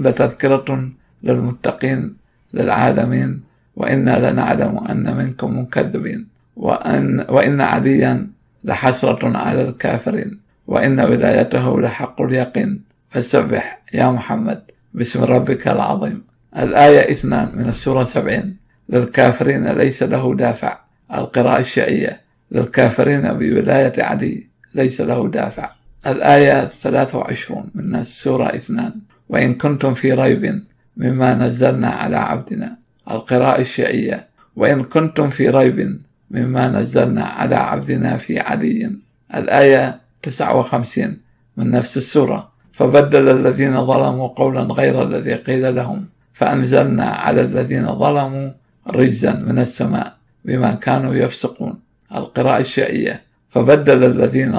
لتذكرة 0.00 0.88
للمتقين 1.22 2.16
للعالمين 2.54 3.40
وإنا 3.76 4.30
لنعلم 4.30 4.78
أن 4.78 5.16
منكم 5.16 5.58
مكذبين 5.58 6.26
وأن, 6.56 7.24
وإن 7.28 7.60
عليا 7.60 8.26
لحسرة 8.64 9.38
على 9.38 9.68
الكافرين 9.68 10.38
وإن 10.66 11.00
ولايته 11.00 11.80
لحق 11.80 12.22
اليقين. 12.22 12.82
فسبح 13.10 13.82
يا 13.94 14.10
محمد 14.10 14.62
باسم 14.94 15.24
ربك 15.24 15.68
العظيم. 15.68 16.22
الآية 16.58 17.12
اثنان 17.12 17.52
من 17.54 17.68
السورة 17.68 18.04
سبعين. 18.04 18.56
للكافرين 18.88 19.66
ليس 19.68 20.02
له 20.02 20.34
دافع. 20.34 20.78
القراءة 21.14 21.60
الشيعية. 21.60 22.20
للكافرين 22.50 23.32
بولاية 23.32 24.02
علي 24.02 24.46
ليس 24.74 25.00
له 25.00 25.28
دافع. 25.28 25.77
الآية 26.10 26.64
23 26.64 27.70
من 27.74 27.94
السورة 27.94 28.46
اثنان. 28.46 28.92
وإن 29.28 29.54
كنتم 29.54 29.94
في 29.94 30.12
ريب 30.12 30.62
مما 30.96 31.34
نزلنا 31.34 31.88
على 31.88 32.16
عبدنا 32.16 32.76
القراءة 33.10 33.60
الشيعية. 33.60 34.28
وإن 34.56 34.84
كنتم 34.84 35.30
في 35.30 35.48
ريب 35.48 36.00
مما 36.30 36.68
نزلنا 36.68 37.24
على 37.24 37.56
عبدنا 37.56 38.16
في 38.16 38.40
علي. 38.40 38.90
الآية 39.34 40.00
59 40.22 41.16
من 41.56 41.70
نفس 41.70 41.96
السورة. 41.96 42.52
فبدل 42.72 43.28
الذين 43.28 43.86
ظلموا 43.86 44.28
قولا 44.28 44.60
غير 44.60 45.02
الذي 45.02 45.34
قيل 45.34 45.74
لهم 45.74 46.06
فأنزلنا 46.32 47.04
على 47.04 47.40
الذين 47.40 47.86
ظلموا 47.86 48.50
رجزا 48.86 49.32
من 49.32 49.58
السماء 49.58 50.16
بما 50.44 50.74
كانوا 50.74 51.14
يفسقون. 51.14 51.74
القراءة 52.14 52.60
الشيعية. 52.60 53.27
فبدل 53.50 54.04
الذين 54.04 54.52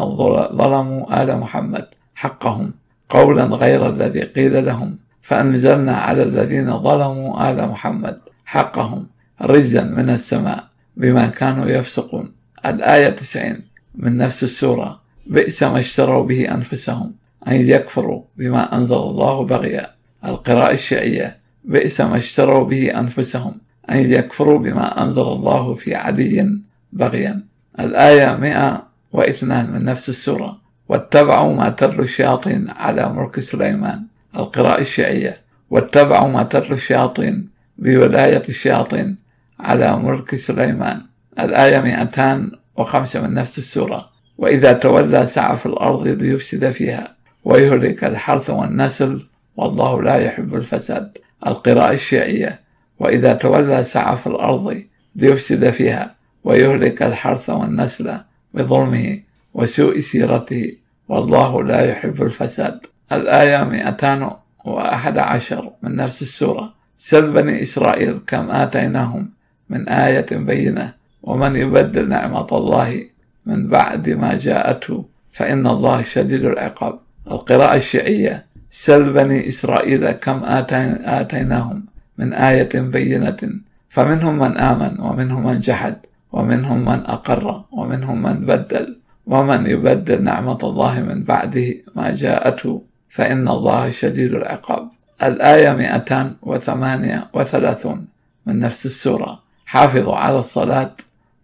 ظلموا 0.57 1.23
آل 1.23 1.37
محمد 1.37 1.85
حقهم 2.15 2.73
قولا 3.09 3.43
غير 3.43 3.89
الذي 3.89 4.23
قيل 4.23 4.65
لهم 4.65 4.97
فأنزلنا 5.21 5.95
على 5.95 6.23
الذين 6.23 6.79
ظلموا 6.79 7.49
آل 7.49 7.69
محمد 7.69 8.19
حقهم 8.45 9.07
رجزا 9.41 9.83
من 9.83 10.09
السماء 10.09 10.63
بما 10.97 11.27
كانوا 11.27 11.65
يفسقون. 11.65 12.31
الآية 12.65 13.09
90 13.09 13.61
من 13.95 14.17
نفس 14.17 14.43
السورة 14.43 15.01
بئس 15.27 15.63
ما 15.63 15.79
اشتروا 15.79 16.23
به 16.23 16.51
أنفسهم 16.51 17.13
أن 17.47 17.55
يكفروا 17.55 18.23
بما 18.37 18.75
أنزل 18.77 18.95
الله 18.95 19.45
بغيا. 19.45 19.89
القراءة 20.25 20.73
الشيعية 20.73 21.37
بئس 21.63 22.01
ما 22.01 22.17
اشتروا 22.17 22.65
به 22.65 22.99
أنفسهم 22.99 23.53
أن 23.91 23.97
يكفروا 23.97 24.59
بما 24.59 25.03
أنزل 25.03 25.21
الله 25.21 25.73
في 25.73 25.95
علي 25.95 26.59
بغيا. 26.93 27.48
الآية 27.79 28.35
102 28.35 29.71
من 29.71 29.85
نفس 29.85 30.09
السورة. 30.09 30.57
واتبعوا 30.89 31.53
ما 31.53 31.69
تتلو 31.69 32.03
الشياطين 32.03 32.67
على 32.69 33.13
ملك 33.13 33.39
سليمان 33.39 34.03
القراءة 34.35 34.81
الشيعية. 34.81 35.41
واتبعوا 35.69 36.31
ما 36.31 36.43
تتلو 36.43 36.75
الشياطين 36.75 37.49
بولاية 37.77 38.43
الشياطين 38.49 39.17
على 39.59 39.97
ملك 39.97 40.35
سليمان. 40.35 41.01
الآية 41.39 41.79
205 41.79 43.21
من 43.21 43.33
نفس 43.33 43.57
السورة. 43.57 44.09
وإذا 44.37 44.73
تولى 44.73 45.25
سعى 45.25 45.57
في 45.57 45.65
الأرض 45.65 46.07
ليفسد 46.07 46.71
فيها. 46.71 47.15
ويهلك 47.43 48.03
الحرث 48.03 48.49
والنسل 48.49 49.27
والله 49.57 50.03
لا 50.03 50.15
يحب 50.15 50.55
الفساد. 50.55 51.17
القراءة 51.47 51.93
الشيعية. 51.93 52.59
وإذا 52.99 53.33
تولى 53.33 53.83
سعى 53.83 54.17
في 54.17 54.27
الأرض 54.27 54.83
ليفسد 55.15 55.69
فيها. 55.69 56.18
ويهلك 56.43 57.03
الحرث 57.03 57.49
والنسل 57.49 58.17
بظلمه 58.53 59.19
وسوء 59.53 59.99
سيرته 59.99 60.73
والله 61.09 61.63
لا 61.63 61.89
يحب 61.89 62.23
الفساد. 62.23 62.79
الآية 63.11 63.63
211 63.63 65.71
من 65.83 65.95
نفس 65.95 66.21
السورة. 66.21 66.73
سل 66.97 67.31
بني 67.31 67.61
إسرائيل 67.61 68.19
كم 68.27 68.49
آتيناهم 68.49 69.29
من 69.69 69.89
آية 69.89 70.25
بينة 70.31 70.93
ومن 71.23 71.55
يبدل 71.55 72.09
نعمة 72.09 72.47
الله 72.51 73.03
من 73.45 73.67
بعد 73.67 74.09
ما 74.09 74.37
جاءته 74.37 75.05
فإن 75.31 75.67
الله 75.67 76.01
شديد 76.01 76.45
العقاب. 76.45 76.99
القراءة 77.31 77.75
الشيعية 77.75 78.45
سل 78.69 79.13
بني 79.13 79.49
إسرائيل 79.49 80.11
كم 80.11 80.41
آتيناهم 81.05 81.85
من 82.17 82.33
آية 82.33 82.69
بينة 82.75 83.37
فمنهم 83.89 84.39
من 84.39 84.57
آمن 84.57 84.99
ومنهم 84.99 85.47
من 85.47 85.59
جحد. 85.59 85.95
ومنهم 86.31 86.85
من 86.85 87.05
أقر 87.05 87.63
ومنهم 87.71 88.21
من 88.21 88.45
بدل 88.45 88.99
ومن 89.27 89.67
يبدل 89.67 90.23
نعمة 90.23 90.57
الله 90.63 90.99
من 90.99 91.23
بعده 91.23 91.73
ما 91.95 92.15
جاءته 92.15 92.83
فإن 93.09 93.47
الله 93.47 93.91
شديد 93.91 94.33
العقاب. 94.33 94.89
الآية 95.23 95.73
238 95.73 98.07
من 98.45 98.59
نفس 98.59 98.85
السورة. 98.85 99.39
حافظوا 99.65 100.15
على 100.15 100.39
الصلاة 100.39 100.91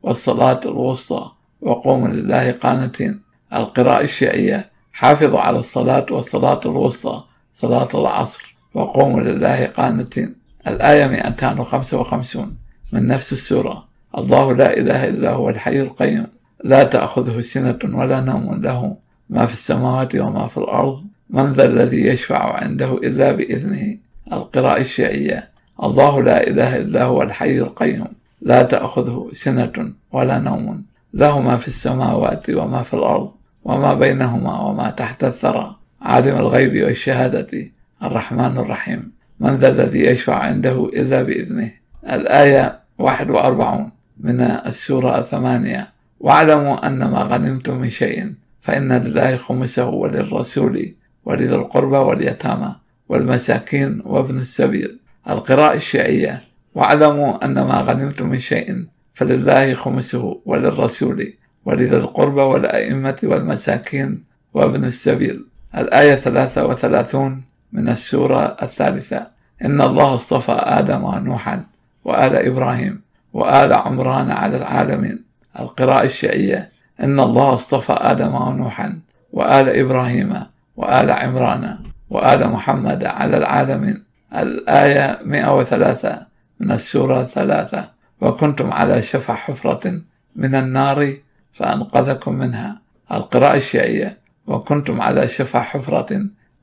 والصلاة 0.04 0.60
الوسطى 0.66 1.32
وقوموا 1.62 2.08
لله 2.08 2.52
قانتين. 2.52 3.22
القراءة 3.54 4.04
الشيعية. 4.04 4.70
حافظوا 4.94 5.40
على 5.40 5.60
الصلاة 5.60 6.06
والصلاة 6.12 6.60
الوسطى 6.66 7.24
صلاة 7.52 7.90
العصر 7.94 8.56
وقوموا 8.74 9.22
لله 9.22 9.66
قانتين. 9.66 10.36
الآية 10.68 11.08
255 11.08 12.58
من 12.92 13.08
نفس 13.08 13.34
السورة. 13.34 13.86
الله 14.18 14.54
لا 14.54 14.78
إله 14.78 15.08
إلا 15.08 15.32
هو 15.32 15.50
الحي 15.50 15.82
القيوم. 15.82 16.28
لا 16.64 16.84
تأخذه 16.84 17.42
سنة 17.42 17.80
ولا 17.84 18.20
نوم 18.22 18.62
له. 18.62 18.98
ما 19.30 19.46
في 19.46 19.54
السماوات 19.54 20.16
وما 20.16 20.48
في 20.48 20.58
الأرض. 20.58 21.04
من 21.30 21.54
ذا 21.54 21.66
الذي 21.66 22.06
يشفع 22.06 22.54
عنده 22.54 22.94
إلا 22.94 23.32
بإذنه. 23.32 23.98
القراءة 24.34 24.82
الشيعية. 24.82 25.50
الله 25.84 26.24
لا 26.24 26.48
إله 26.48 26.78
إلا 26.78 27.04
هو 27.04 27.22
الحي 27.22 27.60
القيوم. 27.60 28.08
لا 28.42 28.64
تأخذه 28.64 29.30
سنة 29.34 29.94
ولا 30.12 30.40
نوم 30.40 30.84
له. 31.14 31.40
ما 31.40 31.58
في 31.58 31.68
السماوات 31.68 32.50
وما 32.50 32.84
في 32.84 32.94
الأرض. 32.94 33.32
وما 33.64 33.94
بينهما 33.94 34.60
وما 34.60 34.90
تحت 34.90 35.24
الثرى. 35.24 35.76
عالم 36.02 36.38
الغيب 36.38 36.84
والشهادة. 36.84 37.72
الرحمن 38.04 38.58
الرحيم. 38.58 39.12
من 39.40 39.56
ذا 39.56 39.70
الذي 39.70 40.00
يشفع 40.00 40.36
عنده 40.36 40.90
إلا 40.94 41.22
بإذنه. 41.22 41.72
الآية 42.10 42.80
41 42.98 43.95
من 44.20 44.42
السورة 44.42 45.20
الثمانية. 45.20 45.88
واعلموا 46.20 46.88
أن 46.88 47.06
ما 47.06 47.20
غنمتم 47.20 47.78
من 47.78 47.90
شيء 47.90 48.34
فإن 48.62 48.94
لله 48.94 49.38
خمسه 49.38 49.88
وللرسول 49.88 50.96
ولذي 51.26 51.56
القربى 51.56 51.98
واليتامى 51.98 52.76
والمساكين 53.10 54.02
وابن 54.06 54.38
السبيل. 54.38 55.00
القراءة 55.30 55.76
الشيعية. 55.76 56.44
واعلموا 56.76 57.46
أن 57.46 57.54
ما 57.54 57.82
غنمتم 57.82 58.30
من 58.30 58.40
شيء 58.40 58.86
فلله 59.14 59.74
خمسه 59.74 60.42
وللرسول 60.46 61.34
ولذي 61.66 61.98
القربى 61.98 62.42
والأئمة 62.42 63.20
والمساكين 63.24 64.24
وابن 64.54 64.86
السبيل. 64.86 65.46
الآية 65.78 66.16
33 66.16 67.44
من 67.72 67.90
السورة 67.90 68.58
الثالثة. 68.62 69.28
إن 69.66 69.82
الله 69.82 70.16
اصطفى 70.16 70.52
آدم 70.52 71.04
ونوحا 71.04 71.64
وآل 72.06 72.36
إبراهيم. 72.36 73.05
وآل 73.36 73.74
عمران 73.74 74.32
على 74.32 74.58
العالمين. 74.58 75.26
القراءة 75.60 76.06
الشيعية 76.06 76.72
إن 77.04 77.20
الله 77.20 77.54
اصطفى 77.54 77.96
آدم 78.00 78.36
ونوحا 78.36 79.00
وآل 79.32 79.70
إبراهيم 79.70 80.32
وآل 80.76 81.12
عمران 81.12 81.78
وآل 82.10 82.50
محمد 82.50 83.04
على 83.04 83.38
العالمين. 83.38 84.04
الآية 84.36 85.20
103 85.26 86.26
من 86.60 86.72
السورة 86.72 87.24
ثلاثة 87.24 87.90
وكنتم 88.22 88.74
على 88.74 89.02
شفا 89.02 89.34
حفرة 89.34 90.02
من 90.36 90.56
النار 90.56 91.14
فأنقذكم 91.54 92.34
منها. 92.34 92.82
القراءة 93.12 93.58
الشيعية 93.58 94.18
وكنتم 94.48 95.02
على 95.02 95.28
شفا 95.28 95.60
حفرة 95.60 96.12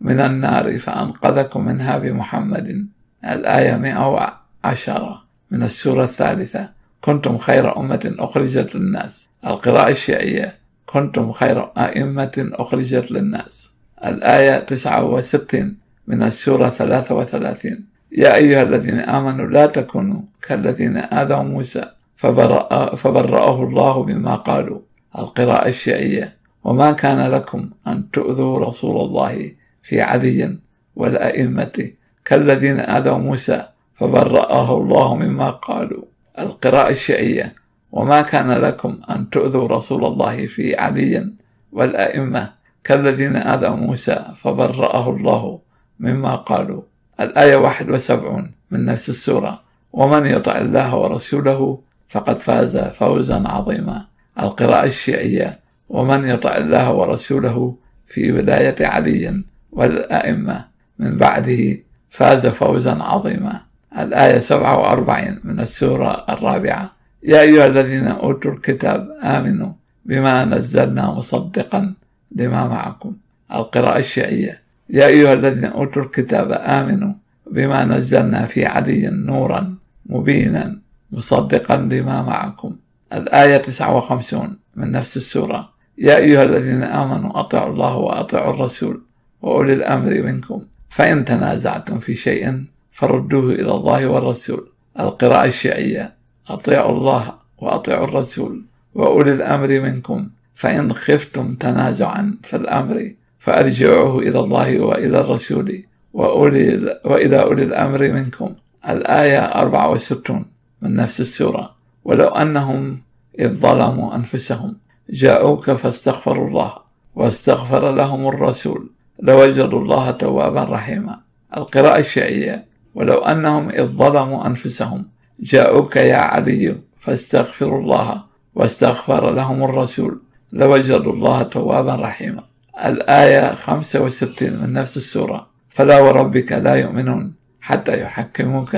من 0.00 0.20
النار 0.20 0.78
فأنقذكم 0.78 1.64
منها 1.64 1.98
بمحمد. 1.98 2.88
الآية 3.24 3.76
110 3.76 5.31
من 5.52 5.62
السورة 5.62 6.04
الثالثة 6.04 6.68
كنتم 7.00 7.38
خير 7.38 7.78
أمة 7.78 8.14
أخرجت 8.18 8.74
للناس. 8.74 9.28
القراءة 9.46 9.90
الشيعية 9.90 10.54
كنتم 10.86 11.32
خير 11.32 11.62
أئمة 11.78 12.50
أخرجت 12.52 13.10
للناس. 13.10 13.72
الآية 14.04 14.58
69 14.58 15.76
من 16.06 16.22
السورة 16.22 16.68
33 16.68 17.84
يا 18.12 18.34
أيها 18.34 18.62
الذين 18.62 18.98
آمنوا 18.98 19.46
لا 19.46 19.66
تكونوا 19.66 20.20
كالذين 20.42 20.96
آذوا 20.96 21.42
موسى 21.42 21.84
فبرأ 22.16 22.96
فبرأه 22.96 23.62
الله 23.62 24.02
بما 24.02 24.34
قالوا. 24.34 24.80
القراءة 25.18 25.68
الشيعية 25.68 26.36
وما 26.64 26.92
كان 26.92 27.30
لكم 27.30 27.70
أن 27.86 28.10
تؤذوا 28.10 28.58
رسول 28.58 29.06
الله 29.06 29.52
في 29.82 30.00
علي 30.00 30.58
والأئمة 30.96 31.90
كالذين 32.24 32.80
آذوا 32.80 33.18
موسى 33.18 33.71
فبرأه 34.02 34.76
الله 34.76 35.16
مما 35.16 35.50
قالوا. 35.50 36.04
القراءة 36.38 36.90
الشيعية. 36.90 37.54
وما 37.92 38.22
كان 38.22 38.50
لكم 38.50 39.00
أن 39.10 39.30
تؤذوا 39.30 39.68
رسول 39.68 40.04
الله 40.04 40.46
في 40.46 40.76
علي 40.76 41.32
والأئمة 41.72 42.52
كالذين 42.84 43.36
آذوا 43.36 43.76
موسى 43.76 44.24
فبرأه 44.36 45.10
الله 45.10 45.58
مما 46.00 46.34
قالوا. 46.34 46.82
الآية 47.20 47.56
71 47.56 48.50
من 48.70 48.84
نفس 48.84 49.08
السورة. 49.08 49.62
ومن 49.92 50.26
يطع 50.26 50.58
الله 50.58 50.96
ورسوله 50.96 51.78
فقد 52.08 52.38
فاز 52.38 52.76
فوزا 52.76 53.42
عظيما. 53.46 54.04
القراءة 54.38 54.86
الشيعية. 54.86 55.58
ومن 55.88 56.24
يطع 56.24 56.56
الله 56.56 56.92
ورسوله 56.92 57.76
في 58.08 58.32
ولاية 58.32 58.86
علي 58.86 59.42
والأئمة 59.72 60.64
من 60.98 61.16
بعده 61.16 61.78
فاز 62.10 62.46
فوزا 62.46 63.02
عظيما. 63.02 63.71
الآية 63.98 64.38
47 64.38 65.40
من 65.44 65.60
السورة 65.60 66.24
الرابعة. 66.28 66.92
يا 67.22 67.40
أيها 67.40 67.66
الذين 67.66 68.06
أوتوا 68.06 68.52
الكتاب 68.52 69.10
آمنوا 69.22 69.72
بما 70.04 70.44
نزلنا 70.44 71.10
مصدقا 71.10 71.94
لما 72.36 72.68
معكم. 72.68 73.12
القراءة 73.54 73.98
الشيعية. 73.98 74.62
يا 74.90 75.06
أيها 75.06 75.32
الذين 75.32 75.64
أوتوا 75.64 76.02
الكتاب 76.02 76.52
آمنوا 76.52 77.12
بما 77.50 77.84
نزلنا 77.84 78.46
في 78.46 78.66
علي 78.66 79.10
نورا 79.12 79.74
مبينا 80.06 80.78
مصدقا 81.12 81.76
لما 81.76 82.22
معكم. 82.22 82.76
الآية 83.12 83.56
59 83.56 84.58
من 84.76 84.90
نفس 84.90 85.16
السورة. 85.16 85.72
يا 85.98 86.16
أيها 86.16 86.42
الذين 86.42 86.82
آمنوا 86.82 87.40
أطيعوا 87.40 87.72
الله 87.72 87.96
وأطيعوا 87.96 88.54
الرسول 88.54 89.02
وأولي 89.42 89.72
الأمر 89.72 90.22
منكم. 90.22 90.62
فإن 90.88 91.24
تنازعتم 91.24 91.98
في 91.98 92.14
شيء 92.14 92.64
فردوه 92.92 93.52
إلى 93.52 93.74
الله 93.74 94.06
والرسول. 94.06 94.68
القراءة 95.00 95.46
الشيعية. 95.46 96.14
أطيعوا 96.48 96.96
الله 96.98 97.34
وأطيعوا 97.58 98.04
الرسول 98.04 98.62
وأولي 98.94 99.32
الأمر 99.32 99.68
منكم. 99.68 100.28
فإن 100.54 100.92
خفتم 100.92 101.54
تنازعا 101.54 102.38
في 102.42 102.56
الأمر 102.56 103.12
فأرجعوه 103.38 104.18
إلى 104.18 104.40
الله 104.40 104.80
وإلى 104.80 105.20
الرسول 105.20 105.84
وأولي 106.12 107.00
وإلى 107.04 107.42
أولي 107.42 107.62
الأمر 107.62 108.12
منكم. 108.12 108.54
الآية 108.88 109.38
64 109.38 110.44
من 110.82 110.96
نفس 110.96 111.20
السورة. 111.20 111.74
ولو 112.04 112.28
أنهم 112.28 113.00
إذ 113.38 113.54
ظلموا 113.54 114.14
أنفسهم 114.16 114.76
جاءوك 115.10 115.70
فاستغفروا 115.70 116.46
الله 116.48 116.74
واستغفر 117.14 117.94
لهم 117.94 118.28
الرسول 118.28 118.90
لوجدوا 119.22 119.80
الله 119.80 120.10
توابا 120.10 120.64
رحيما. 120.64 121.20
القراءة 121.56 121.98
الشيعية. 121.98 122.71
ولو 122.94 123.18
أنهم 123.18 123.68
إذ 123.68 123.86
ظلموا 123.86 124.46
أنفسهم 124.46 125.08
جاءوك 125.40 125.96
يا 125.96 126.16
علي 126.16 126.76
فاستغفروا 127.00 127.80
الله 127.80 128.22
واستغفر 128.54 129.30
لهم 129.30 129.64
الرسول 129.64 130.20
لوجدوا 130.52 131.12
الله 131.12 131.42
توابا 131.42 131.94
رحيما. 131.94 132.42
الآية 132.84 133.54
65 133.54 134.52
من 134.52 134.72
نفس 134.72 134.96
السورة. 134.96 135.46
فلا 135.70 136.00
وربك 136.00 136.52
لا 136.52 136.74
يؤمنون 136.74 137.34
حتى 137.60 138.02
يحكموك 138.02 138.76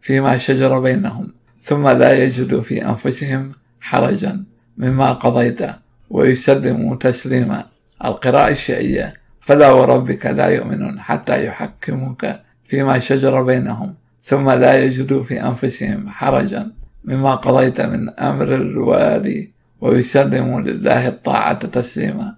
فيما 0.00 0.38
شجر 0.38 0.78
بينهم 0.80 1.32
ثم 1.62 1.88
لا 1.88 2.24
يجدوا 2.24 2.62
في 2.62 2.84
أنفسهم 2.84 3.52
حرجا 3.80 4.44
مما 4.78 5.12
قضيت 5.12 5.60
ويسلموا 6.10 6.96
تسليما. 6.96 7.64
القراءة 8.04 8.50
الشيعية 8.50 9.14
فلا 9.40 9.70
وربك 9.72 10.26
لا 10.26 10.46
يؤمنون 10.46 11.00
حتى 11.00 11.46
يحكموك 11.46 12.26
فيما 12.68 12.98
شجر 12.98 13.42
بينهم 13.42 13.94
ثم 14.22 14.50
لا 14.50 14.84
يجدوا 14.84 15.22
في 15.22 15.42
أنفسهم 15.42 16.08
حرجا 16.08 16.70
مما 17.04 17.34
قضيت 17.34 17.80
من 17.80 18.08
أمر 18.08 18.54
الوالي 18.54 19.50
ويسلموا 19.80 20.60
لله 20.60 21.08
الطاعة 21.08 21.66
تسليما. 21.66 22.34